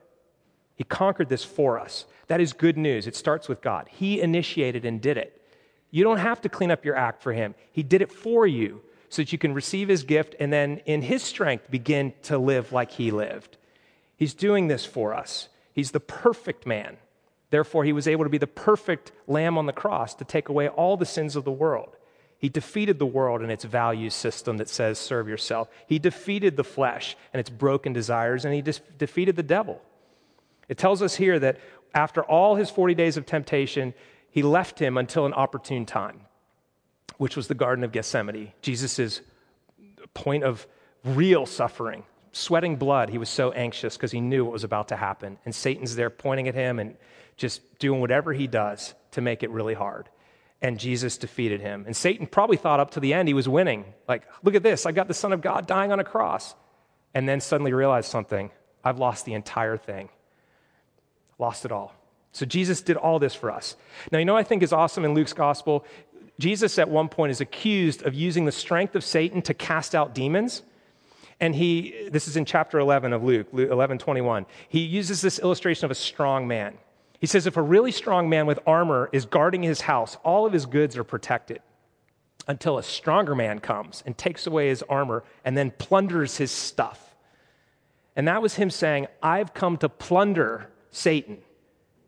He 0.75 0.83
conquered 0.83 1.29
this 1.29 1.43
for 1.43 1.79
us. 1.79 2.05
That 2.27 2.41
is 2.41 2.51
good 2.53 2.77
news. 2.77 3.07
It 3.07 3.15
starts 3.15 3.47
with 3.47 3.61
God. 3.61 3.87
He 3.89 4.19
initiated 4.19 4.85
and 4.85 5.01
did 5.01 5.17
it. 5.17 5.41
You 5.91 6.03
don't 6.03 6.17
have 6.17 6.41
to 6.41 6.49
clean 6.49 6.71
up 6.71 6.83
your 6.83 6.95
act 6.95 7.21
for 7.21 7.31
him, 7.31 7.55
He 7.71 7.83
did 7.83 8.01
it 8.01 8.11
for 8.11 8.45
you 8.45 8.81
so 9.09 9.21
that 9.21 9.31
you 9.31 9.37
can 9.37 9.53
receive 9.53 9.87
his 9.87 10.03
gift 10.03 10.35
and 10.41 10.51
then, 10.51 10.81
in 10.85 11.01
his 11.01 11.23
strength, 11.23 11.71
begin 11.71 12.11
to 12.23 12.37
live 12.37 12.73
like 12.73 12.91
he 12.91 13.11
lived. 13.11 13.55
He's 14.17 14.33
doing 14.33 14.67
this 14.67 14.85
for 14.85 15.13
us. 15.13 15.47
He's 15.73 15.91
the 15.91 16.01
perfect 16.01 16.65
man. 16.65 16.97
Therefore, 17.49 17.85
he 17.85 17.93
was 17.93 18.09
able 18.09 18.25
to 18.25 18.29
be 18.29 18.37
the 18.37 18.47
perfect 18.47 19.13
lamb 19.27 19.57
on 19.57 19.67
the 19.67 19.73
cross 19.73 20.15
to 20.15 20.25
take 20.25 20.49
away 20.49 20.67
all 20.67 20.97
the 20.97 21.05
sins 21.05 21.37
of 21.37 21.45
the 21.45 21.51
world. 21.51 21.94
He 22.37 22.49
defeated 22.49 22.99
the 22.99 23.05
world 23.05 23.41
and 23.41 23.51
its 23.51 23.63
value 23.63 24.09
system 24.09 24.57
that 24.57 24.69
says 24.69 24.99
serve 24.99 25.27
yourself. 25.27 25.69
He 25.87 25.99
defeated 25.99 26.57
the 26.57 26.63
flesh 26.63 27.15
and 27.33 27.39
its 27.39 27.49
broken 27.49 27.93
desires, 27.93 28.45
and 28.45 28.53
he 28.53 28.61
defeated 28.61 29.35
the 29.35 29.43
devil. 29.43 29.81
It 30.67 30.77
tells 30.77 31.01
us 31.01 31.15
here 31.15 31.39
that 31.39 31.59
after 31.93 32.23
all 32.23 32.55
his 32.55 32.69
40 32.69 32.93
days 32.93 33.17
of 33.17 33.25
temptation, 33.25 33.93
he 34.29 34.43
left 34.43 34.79
him 34.79 34.97
until 34.97 35.25
an 35.25 35.33
opportune 35.33 35.85
time, 35.85 36.21
which 37.17 37.37
was 37.37 37.47
the 37.47 37.55
Garden 37.55 37.83
of 37.83 37.91
Gethsemane, 37.91 38.51
Jesus' 38.61 39.21
point 40.13 40.43
of 40.43 40.67
real 41.05 41.45
suffering, 41.45 42.03
sweating 42.33 42.75
blood. 42.75 43.09
He 43.09 43.17
was 43.17 43.29
so 43.29 43.51
anxious 43.53 43.95
because 43.95 44.11
he 44.11 44.19
knew 44.19 44.43
what 44.43 44.51
was 44.51 44.65
about 44.65 44.89
to 44.89 44.97
happen. 44.97 45.37
And 45.45 45.55
Satan's 45.55 45.95
there 45.95 46.09
pointing 46.09 46.47
at 46.49 46.55
him 46.55 46.79
and 46.79 46.97
just 47.37 47.79
doing 47.79 48.01
whatever 48.01 48.33
he 48.33 48.47
does 48.47 48.93
to 49.11 49.21
make 49.21 49.41
it 49.41 49.49
really 49.51 49.73
hard. 49.73 50.09
And 50.61 50.79
Jesus 50.79 51.17
defeated 51.17 51.61
him. 51.61 51.83
And 51.85 51.95
Satan 51.95 52.27
probably 52.27 52.57
thought 52.57 52.79
up 52.79 52.91
to 52.91 52.99
the 52.99 53.13
end 53.13 53.27
he 53.27 53.33
was 53.33 53.47
winning. 53.47 53.85
Like, 54.07 54.23
look 54.43 54.55
at 54.55 54.63
this, 54.63 54.85
I 54.85 54.91
got 54.91 55.07
the 55.07 55.13
Son 55.13 55.33
of 55.33 55.41
God 55.41 55.67
dying 55.67 55.91
on 55.91 55.99
a 55.99 56.03
cross. 56.03 56.55
And 57.13 57.29
then 57.29 57.39
suddenly 57.39 57.71
realized 57.71 58.09
something 58.09 58.51
I've 58.83 58.99
lost 58.99 59.25
the 59.25 59.33
entire 59.33 59.77
thing, 59.77 60.09
lost 61.39 61.65
it 61.65 61.71
all. 61.71 61.95
So 62.33 62.45
Jesus 62.45 62.81
did 62.81 62.97
all 62.97 63.17
this 63.17 63.33
for 63.33 63.49
us. 63.49 63.77
Now, 64.11 64.19
you 64.19 64.25
know 64.25 64.35
I 64.35 64.43
think 64.43 64.61
is 64.61 64.73
awesome 64.73 65.05
in 65.05 65.13
Luke's 65.13 65.31
gospel? 65.31 65.85
Jesus 66.37 66.77
at 66.77 66.89
one 66.89 67.07
point 67.07 67.31
is 67.31 67.39
accused 67.39 68.03
of 68.03 68.13
using 68.13 68.43
the 68.43 68.51
strength 68.51 68.95
of 68.95 69.03
Satan 69.05 69.41
to 69.43 69.53
cast 69.53 69.95
out 69.95 70.13
demons. 70.13 70.61
And 71.39 71.55
he, 71.55 72.09
this 72.11 72.27
is 72.27 72.35
in 72.37 72.45
chapter 72.45 72.79
11 72.79 73.13
of 73.13 73.23
Luke, 73.23 73.47
11 73.53 73.97
21. 73.99 74.45
He 74.67 74.81
uses 74.81 75.21
this 75.21 75.39
illustration 75.39 75.85
of 75.85 75.91
a 75.91 75.95
strong 75.95 76.47
man. 76.47 76.77
He 77.25 77.27
says, 77.27 77.47
if 77.47 77.57
a 77.57 77.61
really 77.63 77.91
strong 77.91 78.29
man 78.29 78.45
with 78.45 78.59
armor 78.67 79.09
is 79.11 79.25
guarding 79.25 79.63
his 79.63 79.81
house, 79.81 80.15
all 80.23 80.45
of 80.45 80.53
his 80.53 80.67
goods 80.67 80.95
are 80.95 81.03
protected 81.03 81.59
until 82.47 82.77
a 82.77 82.83
stronger 82.83 83.33
man 83.33 83.57
comes 83.57 84.03
and 84.05 84.15
takes 84.15 84.45
away 84.45 84.67
his 84.67 84.83
armor 84.83 85.23
and 85.43 85.57
then 85.57 85.71
plunders 85.71 86.37
his 86.37 86.51
stuff. 86.51 87.15
And 88.15 88.27
that 88.27 88.43
was 88.43 88.53
him 88.53 88.69
saying, 88.69 89.07
I've 89.23 89.55
come 89.55 89.75
to 89.77 89.89
plunder 89.89 90.69
Satan. 90.91 91.39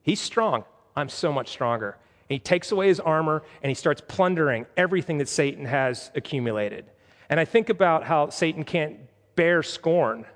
He's 0.03 0.21
strong. 0.21 0.65
I'm 0.95 1.09
so 1.09 1.33
much 1.33 1.49
stronger. 1.49 1.97
And 2.29 2.35
he 2.35 2.37
takes 2.37 2.71
away 2.71 2.87
his 2.87 2.99
armor 2.99 3.41
and 3.63 3.71
he 3.71 3.73
starts 3.73 4.03
plundering 4.07 4.67
everything 4.77 5.17
that 5.17 5.29
Satan 5.29 5.65
has 5.65 6.11
accumulated. 6.13 6.85
And 7.27 7.39
I 7.39 7.45
think 7.45 7.69
about 7.69 8.03
how 8.03 8.29
Satan 8.29 8.63
can't 8.63 8.99
bear 9.35 9.63
scorn. 9.63 10.27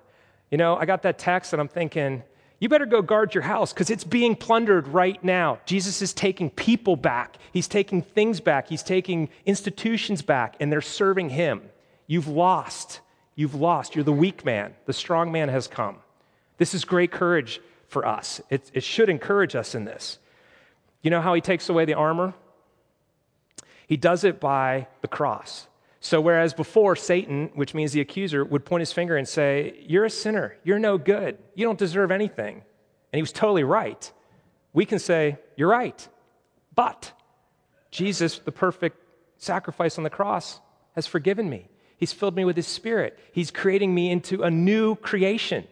You 0.50 0.58
know, 0.58 0.76
I 0.76 0.86
got 0.88 1.04
that 1.04 1.20
text 1.20 1.54
and 1.54 1.62
I'm 1.62 1.68
thinking, 1.68 2.24
you 2.62 2.70
better 2.70 2.86
go 2.86 3.02
guard 3.02 3.34
your 3.34 3.42
house 3.42 3.74
because 3.74 3.90
it's 3.90 4.04
being 4.04 4.36
plundered 4.36 4.88
right 4.88 5.22
now. 5.24 5.60
Jesus 5.66 6.02
is 6.02 6.14
taking 6.14 6.52
people 6.52 6.96
back, 6.96 7.38
he's 7.52 7.68
taking 7.68 8.04
things 8.04 8.40
back, 8.40 8.70
he's 8.70 8.84
taking 8.84 9.30
institutions 9.46 10.22
back, 10.22 10.56
and 10.60 10.72
they're 10.72 10.80
serving 10.80 11.32
him. 11.32 11.64
You've 12.06 12.28
lost. 12.28 13.02
You've 13.36 13.56
lost. 13.56 13.96
You're 13.96 14.04
the 14.04 14.14
weak 14.14 14.46
man. 14.46 14.76
The 14.86 14.94
strong 14.94 15.32
man 15.32 15.50
has 15.50 15.68
come. 15.68 15.98
This 16.58 16.76
is 16.76 16.86
great 16.86 17.12
courage 17.12 17.60
for 17.88 18.06
us. 18.06 18.40
It, 18.52 18.70
it 18.74 18.84
should 18.84 19.10
encourage 19.10 19.56
us 19.56 19.74
in 19.74 19.86
this. 19.86 20.20
You 21.02 21.10
know 21.10 21.22
how 21.22 21.34
he 21.34 21.42
takes 21.42 21.68
away 21.68 21.86
the 21.86 21.96
armor? 21.96 22.36
He 23.88 23.98
does 23.98 24.24
it 24.24 24.40
by 24.40 24.88
the 25.02 25.08
cross. 25.08 25.68
So, 26.04 26.20
whereas 26.20 26.56
before 26.56 26.96
Satan, 26.96 27.52
which 27.54 27.76
means 27.76 27.92
the 27.92 28.02
accuser, 28.02 28.44
would 28.44 28.66
point 28.66 28.82
his 28.82 28.92
finger 28.92 29.16
and 29.18 29.28
say, 29.28 29.76
You're 29.88 30.06
a 30.06 30.10
sinner. 30.10 30.58
You're 30.64 30.80
no 30.80 30.98
good. 30.98 31.38
You 31.54 31.64
don't 31.64 31.78
deserve 31.78 32.12
anything. 32.12 32.56
And 32.56 33.18
he 33.18 33.22
was 33.22 33.32
totally 33.32 33.64
right. 33.64 34.12
We 34.74 34.86
can 34.86 34.98
say, 34.98 35.38
You're 35.56 35.70
right. 35.70 36.08
But 36.74 37.12
Jesus, 37.92 38.40
the 38.40 38.52
perfect 38.52 38.98
sacrifice 39.38 40.00
on 40.00 40.04
the 40.04 40.10
cross, 40.10 40.60
has 40.96 41.06
forgiven 41.06 41.48
me. 41.48 41.70
He's 41.98 42.12
filled 42.12 42.36
me 42.36 42.46
with 42.46 42.56
his 42.56 42.68
spirit. 42.68 43.20
He's 43.32 43.52
creating 43.52 43.94
me 43.94 44.10
into 44.10 44.42
a 44.42 44.50
new 44.50 44.96
creation. 44.96 45.68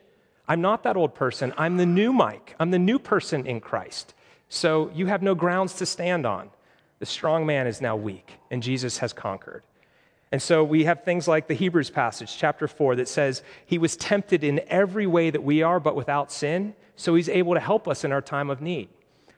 I'm 0.48 0.62
not 0.62 0.84
that 0.84 0.96
old 0.96 1.16
person. 1.16 1.54
I'm 1.58 1.78
the 1.78 1.88
new 1.88 2.14
Mike. 2.14 2.56
I'm 2.60 2.70
the 2.70 2.78
new 2.78 3.00
person 3.00 3.48
in 3.48 3.62
Christ. 3.62 4.14
So 4.48 4.92
you 4.94 5.08
have 5.08 5.24
no 5.24 5.34
grounds 5.34 5.74
to 5.76 5.88
stand 5.88 6.28
on. 6.28 6.52
The 7.00 7.08
strong 7.08 7.48
man 7.48 7.66
is 7.66 7.82
now 7.82 7.96
weak, 7.96 8.34
and 8.52 8.62
Jesus 8.62 9.00
has 9.00 9.12
conquered. 9.12 9.64
And 10.32 10.42
so 10.42 10.64
we 10.64 10.84
have 10.84 11.04
things 11.04 11.28
like 11.28 11.48
the 11.48 11.56
Hebrews 11.56 11.90
passage, 11.90 12.38
chapter 12.38 12.68
4, 12.68 12.98
that 12.98 13.08
says, 13.08 13.42
He 13.66 13.78
was 13.78 13.98
tempted 13.98 14.44
in 14.44 14.62
every 14.68 15.08
way 15.08 15.30
that 15.30 15.44
we 15.44 15.64
are, 15.64 15.80
but 15.80 15.96
without 15.96 16.32
sin. 16.32 16.76
So 16.96 17.16
He's 17.16 17.30
able 17.30 17.56
to 17.56 17.60
help 17.60 17.88
us 17.88 18.04
in 18.04 18.12
our 18.12 18.22
time 18.22 18.50
of 18.50 18.62
need. 18.62 18.90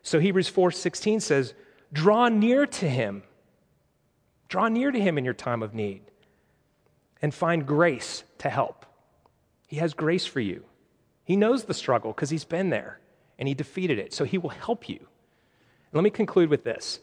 So 0.04 0.20
Hebrews 0.20 0.50
4:16 0.50 1.22
says, 1.22 1.54
Draw 1.94 2.30
near 2.30 2.66
to 2.66 2.90
Him. 2.90 3.24
Draw 4.50 4.68
near 4.70 4.92
to 4.92 5.00
Him 5.00 5.18
in 5.18 5.24
your 5.24 5.34
time 5.34 5.64
of 5.64 5.74
need 5.74 6.02
and 7.22 7.34
find 7.34 7.66
grace 7.66 8.24
to 8.40 8.50
help. 8.50 8.86
He 9.68 9.78
has 9.78 9.94
grace 9.94 10.26
for 10.26 10.40
you. 10.42 10.66
He 11.24 11.38
knows 11.38 11.64
the 11.64 11.74
struggle 11.74 12.12
because 12.12 12.30
He's 12.30 12.44
been 12.44 12.70
there 12.70 13.00
and 13.40 13.48
He 13.48 13.54
defeated 13.54 13.98
it. 13.98 14.14
So 14.14 14.26
He 14.26 14.38
will 14.38 14.50
help 14.50 14.90
you. 14.90 15.08
Let 15.94 16.04
me 16.04 16.10
conclude 16.10 16.50
with 16.50 16.64
this. 16.64 17.00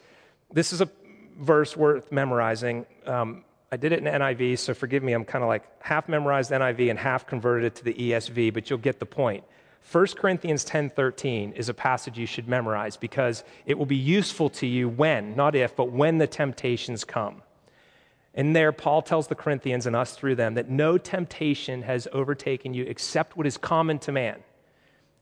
This 0.52 0.72
is 0.72 0.80
a 0.80 0.88
verse 1.38 1.76
worth 1.76 2.10
memorizing. 2.10 2.86
Um, 3.06 3.44
I 3.70 3.76
did 3.76 3.92
it 3.92 3.98
in 3.98 4.06
NIV, 4.06 4.58
so 4.58 4.72
forgive 4.72 5.02
me. 5.02 5.12
I'm 5.12 5.26
kind 5.26 5.44
of 5.44 5.48
like 5.48 5.62
half 5.82 6.08
memorized 6.08 6.50
NIV 6.50 6.88
and 6.88 6.98
half 6.98 7.26
converted 7.26 7.66
it 7.66 7.74
to 7.76 7.84
the 7.84 7.94
ESV, 7.94 8.54
but 8.54 8.70
you'll 8.70 8.78
get 8.78 8.98
the 8.98 9.06
point. 9.06 9.44
1 9.90 10.06
Corinthians 10.16 10.64
10:13 10.64 11.52
is 11.52 11.68
a 11.68 11.74
passage 11.74 12.18
you 12.18 12.26
should 12.26 12.48
memorize 12.48 12.96
because 12.96 13.44
it 13.66 13.76
will 13.76 13.86
be 13.86 13.96
useful 13.96 14.48
to 14.50 14.66
you 14.66 14.88
when, 14.88 15.36
not 15.36 15.54
if, 15.54 15.76
but 15.76 15.90
when 15.92 16.18
the 16.18 16.26
temptations 16.26 17.04
come. 17.04 17.42
And 18.34 18.56
there 18.56 18.72
Paul 18.72 19.02
tells 19.02 19.28
the 19.28 19.34
Corinthians 19.34 19.86
and 19.86 19.96
us 19.96 20.14
through 20.14 20.36
them 20.36 20.54
that 20.54 20.70
no 20.70 20.96
temptation 20.96 21.82
has 21.82 22.08
overtaken 22.12 22.72
you 22.72 22.84
except 22.84 23.36
what 23.36 23.46
is 23.46 23.56
common 23.56 23.98
to 24.00 24.12
man. 24.12 24.42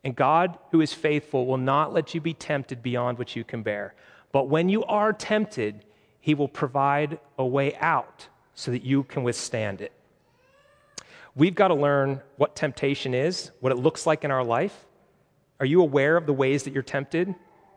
And 0.04 0.14
God, 0.14 0.58
who 0.70 0.80
is 0.80 0.92
faithful, 0.92 1.46
will 1.46 1.56
not 1.56 1.92
let 1.92 2.14
you 2.14 2.20
be 2.20 2.34
tempted 2.34 2.82
beyond 2.82 3.18
what 3.18 3.34
you 3.34 3.42
can 3.42 3.62
bear. 3.62 3.94
But 4.30 4.48
when 4.48 4.68
you 4.68 4.84
are 4.84 5.12
tempted, 5.12 5.84
he 6.20 6.34
will 6.34 6.48
provide 6.48 7.18
a 7.38 7.46
way 7.46 7.74
out 7.76 8.28
so 8.56 8.72
that 8.72 8.82
you 8.82 9.04
can 9.04 9.22
withstand 9.22 9.80
it. 9.80 9.92
We've 11.36 11.54
got 11.54 11.68
to 11.68 11.74
learn 11.74 12.22
what 12.38 12.56
temptation 12.56 13.14
is, 13.14 13.52
what 13.60 13.70
it 13.70 13.76
looks 13.76 14.06
like 14.06 14.24
in 14.24 14.30
our 14.30 14.42
life. 14.42 14.86
Are 15.60 15.66
you 15.66 15.82
aware 15.82 16.16
of 16.16 16.26
the 16.26 16.32
ways 16.32 16.64
that 16.64 16.72
you're 16.72 16.82
tempted? 16.82 17.34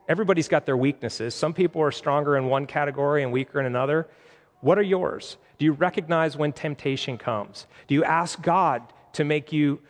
Everybody's 0.08 0.48
got 0.48 0.66
their 0.66 0.78
weaknesses. 0.78 1.36
Some 1.36 1.54
people 1.54 1.82
are 1.82 1.92
stronger 1.92 2.38
in 2.38 2.46
one 2.46 2.66
category 2.66 3.22
and 3.22 3.32
weaker 3.32 3.60
in 3.60 3.66
another. 3.66 4.08
What 4.62 4.80
are 4.80 4.84
yours? 4.84 5.38
Do 5.58 5.66
you 5.66 5.74
recognize 5.74 6.38
when 6.38 6.54
temptation 6.54 7.18
comes? 7.18 7.68
Do 7.88 7.94
you 7.94 8.04
ask 8.06 8.42
God 8.42 8.82
to 9.14 9.26
make 9.26 9.52
you 9.52 9.82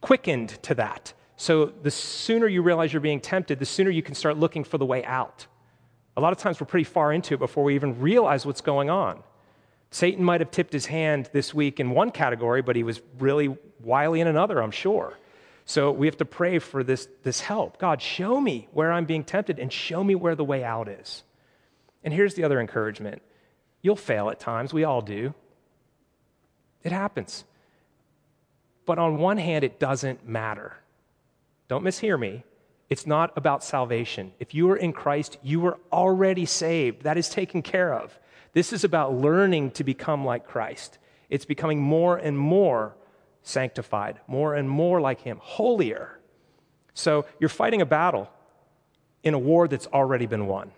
quickened 0.00 0.60
to 0.64 0.74
that? 0.74 1.12
So 1.36 1.66
the 1.66 1.90
sooner 1.90 2.48
you 2.48 2.62
realize 2.62 2.92
you're 2.92 3.00
being 3.00 3.20
tempted, 3.20 3.60
the 3.60 3.64
sooner 3.64 3.90
you 3.90 4.02
can 4.02 4.16
start 4.16 4.36
looking 4.36 4.64
for 4.64 4.78
the 4.78 4.86
way 4.86 5.04
out. 5.04 5.46
A 6.16 6.20
lot 6.20 6.32
of 6.32 6.38
times 6.38 6.60
we're 6.60 6.66
pretty 6.66 6.84
far 6.84 7.12
into 7.12 7.34
it 7.34 7.38
before 7.38 7.62
we 7.62 7.76
even 7.76 8.00
realize 8.00 8.44
what's 8.44 8.60
going 8.60 8.90
on. 8.90 9.22
Satan 9.94 10.24
might 10.24 10.40
have 10.40 10.50
tipped 10.50 10.72
his 10.72 10.86
hand 10.86 11.30
this 11.32 11.54
week 11.54 11.78
in 11.78 11.90
one 11.90 12.10
category, 12.10 12.62
but 12.62 12.74
he 12.74 12.82
was 12.82 13.00
really 13.20 13.56
wily 13.80 14.20
in 14.20 14.26
another, 14.26 14.60
I'm 14.60 14.72
sure. 14.72 15.16
So 15.66 15.92
we 15.92 16.08
have 16.08 16.16
to 16.16 16.24
pray 16.24 16.58
for 16.58 16.82
this, 16.82 17.06
this 17.22 17.40
help. 17.40 17.78
God, 17.78 18.02
show 18.02 18.40
me 18.40 18.66
where 18.72 18.90
I'm 18.90 19.04
being 19.04 19.22
tempted 19.22 19.60
and 19.60 19.72
show 19.72 20.02
me 20.02 20.16
where 20.16 20.34
the 20.34 20.42
way 20.42 20.64
out 20.64 20.88
is. 20.88 21.22
And 22.02 22.12
here's 22.12 22.34
the 22.34 22.42
other 22.42 22.60
encouragement 22.60 23.22
you'll 23.82 23.94
fail 23.94 24.30
at 24.30 24.40
times, 24.40 24.74
we 24.74 24.82
all 24.82 25.00
do. 25.00 25.32
It 26.82 26.90
happens. 26.90 27.44
But 28.86 28.98
on 28.98 29.18
one 29.18 29.38
hand, 29.38 29.62
it 29.62 29.78
doesn't 29.78 30.26
matter. 30.26 30.76
Don't 31.68 31.84
mishear 31.84 32.18
me. 32.18 32.42
It's 32.90 33.06
not 33.06 33.32
about 33.36 33.62
salvation. 33.62 34.32
If 34.40 34.54
you 34.54 34.68
are 34.72 34.76
in 34.76 34.92
Christ, 34.92 35.38
you 35.40 35.64
are 35.66 35.78
already 35.92 36.46
saved. 36.46 37.04
That 37.04 37.16
is 37.16 37.28
taken 37.28 37.62
care 37.62 37.94
of. 37.94 38.18
This 38.54 38.72
is 38.72 38.84
about 38.84 39.14
learning 39.14 39.72
to 39.72 39.84
become 39.84 40.24
like 40.24 40.46
Christ. 40.46 40.98
It's 41.28 41.44
becoming 41.44 41.80
more 41.80 42.16
and 42.16 42.38
more 42.38 42.96
sanctified, 43.42 44.20
more 44.26 44.54
and 44.54 44.70
more 44.70 45.00
like 45.00 45.20
Him, 45.20 45.38
holier. 45.42 46.18
So 46.94 47.26
you're 47.40 47.48
fighting 47.48 47.82
a 47.82 47.86
battle 47.86 48.30
in 49.24 49.34
a 49.34 49.38
war 49.38 49.68
that's 49.68 49.88
already 49.88 50.26
been 50.26 50.46
won. 50.46 50.70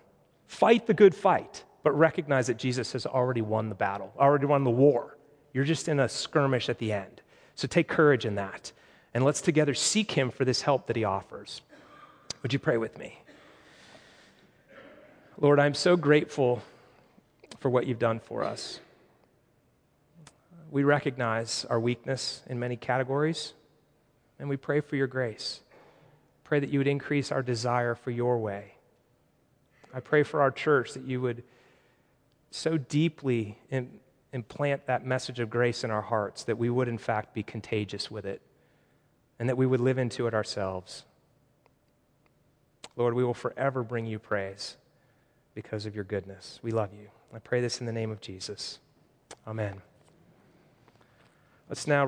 Fight 0.46 0.86
the 0.86 0.94
good 0.94 1.14
fight, 1.14 1.64
but 1.82 1.92
recognize 1.92 2.46
that 2.46 2.56
Jesus 2.56 2.92
has 2.92 3.04
already 3.04 3.42
won 3.42 3.68
the 3.68 3.74
battle, 3.74 4.12
already 4.18 4.46
won 4.46 4.64
the 4.64 4.70
war. 4.70 5.16
You're 5.52 5.64
just 5.64 5.88
in 5.88 6.00
a 6.00 6.08
skirmish 6.08 6.68
at 6.68 6.78
the 6.78 6.92
end. 6.92 7.20
So 7.54 7.68
take 7.68 7.88
courage 7.88 8.24
in 8.24 8.36
that. 8.36 8.72
And 9.12 9.24
let's 9.24 9.40
together 9.40 9.74
seek 9.74 10.12
Him 10.12 10.30
for 10.30 10.44
this 10.44 10.62
help 10.62 10.86
that 10.86 10.96
He 10.96 11.04
offers. 11.04 11.60
Would 12.42 12.52
you 12.52 12.58
pray 12.58 12.76
with 12.76 12.98
me? 12.98 13.22
Lord, 15.38 15.60
I'm 15.60 15.74
so 15.74 15.96
grateful 15.96 16.62
for 17.58 17.70
what 17.70 17.86
you've 17.86 17.98
done 17.98 18.20
for 18.20 18.44
us. 18.44 18.80
We 20.70 20.84
recognize 20.84 21.64
our 21.70 21.80
weakness 21.80 22.42
in 22.48 22.58
many 22.58 22.76
categories, 22.76 23.54
and 24.38 24.48
we 24.48 24.56
pray 24.56 24.80
for 24.80 24.96
your 24.96 25.06
grace. 25.06 25.60
Pray 26.44 26.60
that 26.60 26.70
you 26.70 26.78
would 26.80 26.88
increase 26.88 27.32
our 27.32 27.42
desire 27.42 27.94
for 27.94 28.10
your 28.10 28.38
way. 28.38 28.74
I 29.94 30.00
pray 30.00 30.22
for 30.22 30.42
our 30.42 30.50
church 30.50 30.92
that 30.94 31.04
you 31.04 31.20
would 31.20 31.42
so 32.50 32.76
deeply 32.76 33.58
implant 34.32 34.86
that 34.86 35.06
message 35.06 35.40
of 35.40 35.50
grace 35.50 35.84
in 35.84 35.90
our 35.90 36.02
hearts 36.02 36.44
that 36.44 36.58
we 36.58 36.68
would, 36.68 36.88
in 36.88 36.98
fact, 36.98 37.32
be 37.32 37.42
contagious 37.42 38.10
with 38.10 38.26
it 38.26 38.42
and 39.38 39.48
that 39.48 39.56
we 39.56 39.66
would 39.66 39.80
live 39.80 39.98
into 39.98 40.26
it 40.26 40.34
ourselves. 40.34 41.04
Lord, 42.96 43.14
we 43.14 43.24
will 43.24 43.34
forever 43.34 43.82
bring 43.82 44.06
you 44.06 44.18
praise 44.18 44.76
because 45.54 45.86
of 45.86 45.94
your 45.94 46.04
goodness. 46.04 46.58
We 46.62 46.70
love 46.70 46.90
you. 46.92 47.08
I 47.34 47.38
pray 47.38 47.60
this 47.60 47.80
in 47.80 47.86
the 47.86 47.92
name 47.92 48.10
of 48.10 48.20
Jesus. 48.20 48.78
Amen. 49.46 49.82
Let's 51.68 51.86
now 51.86 52.04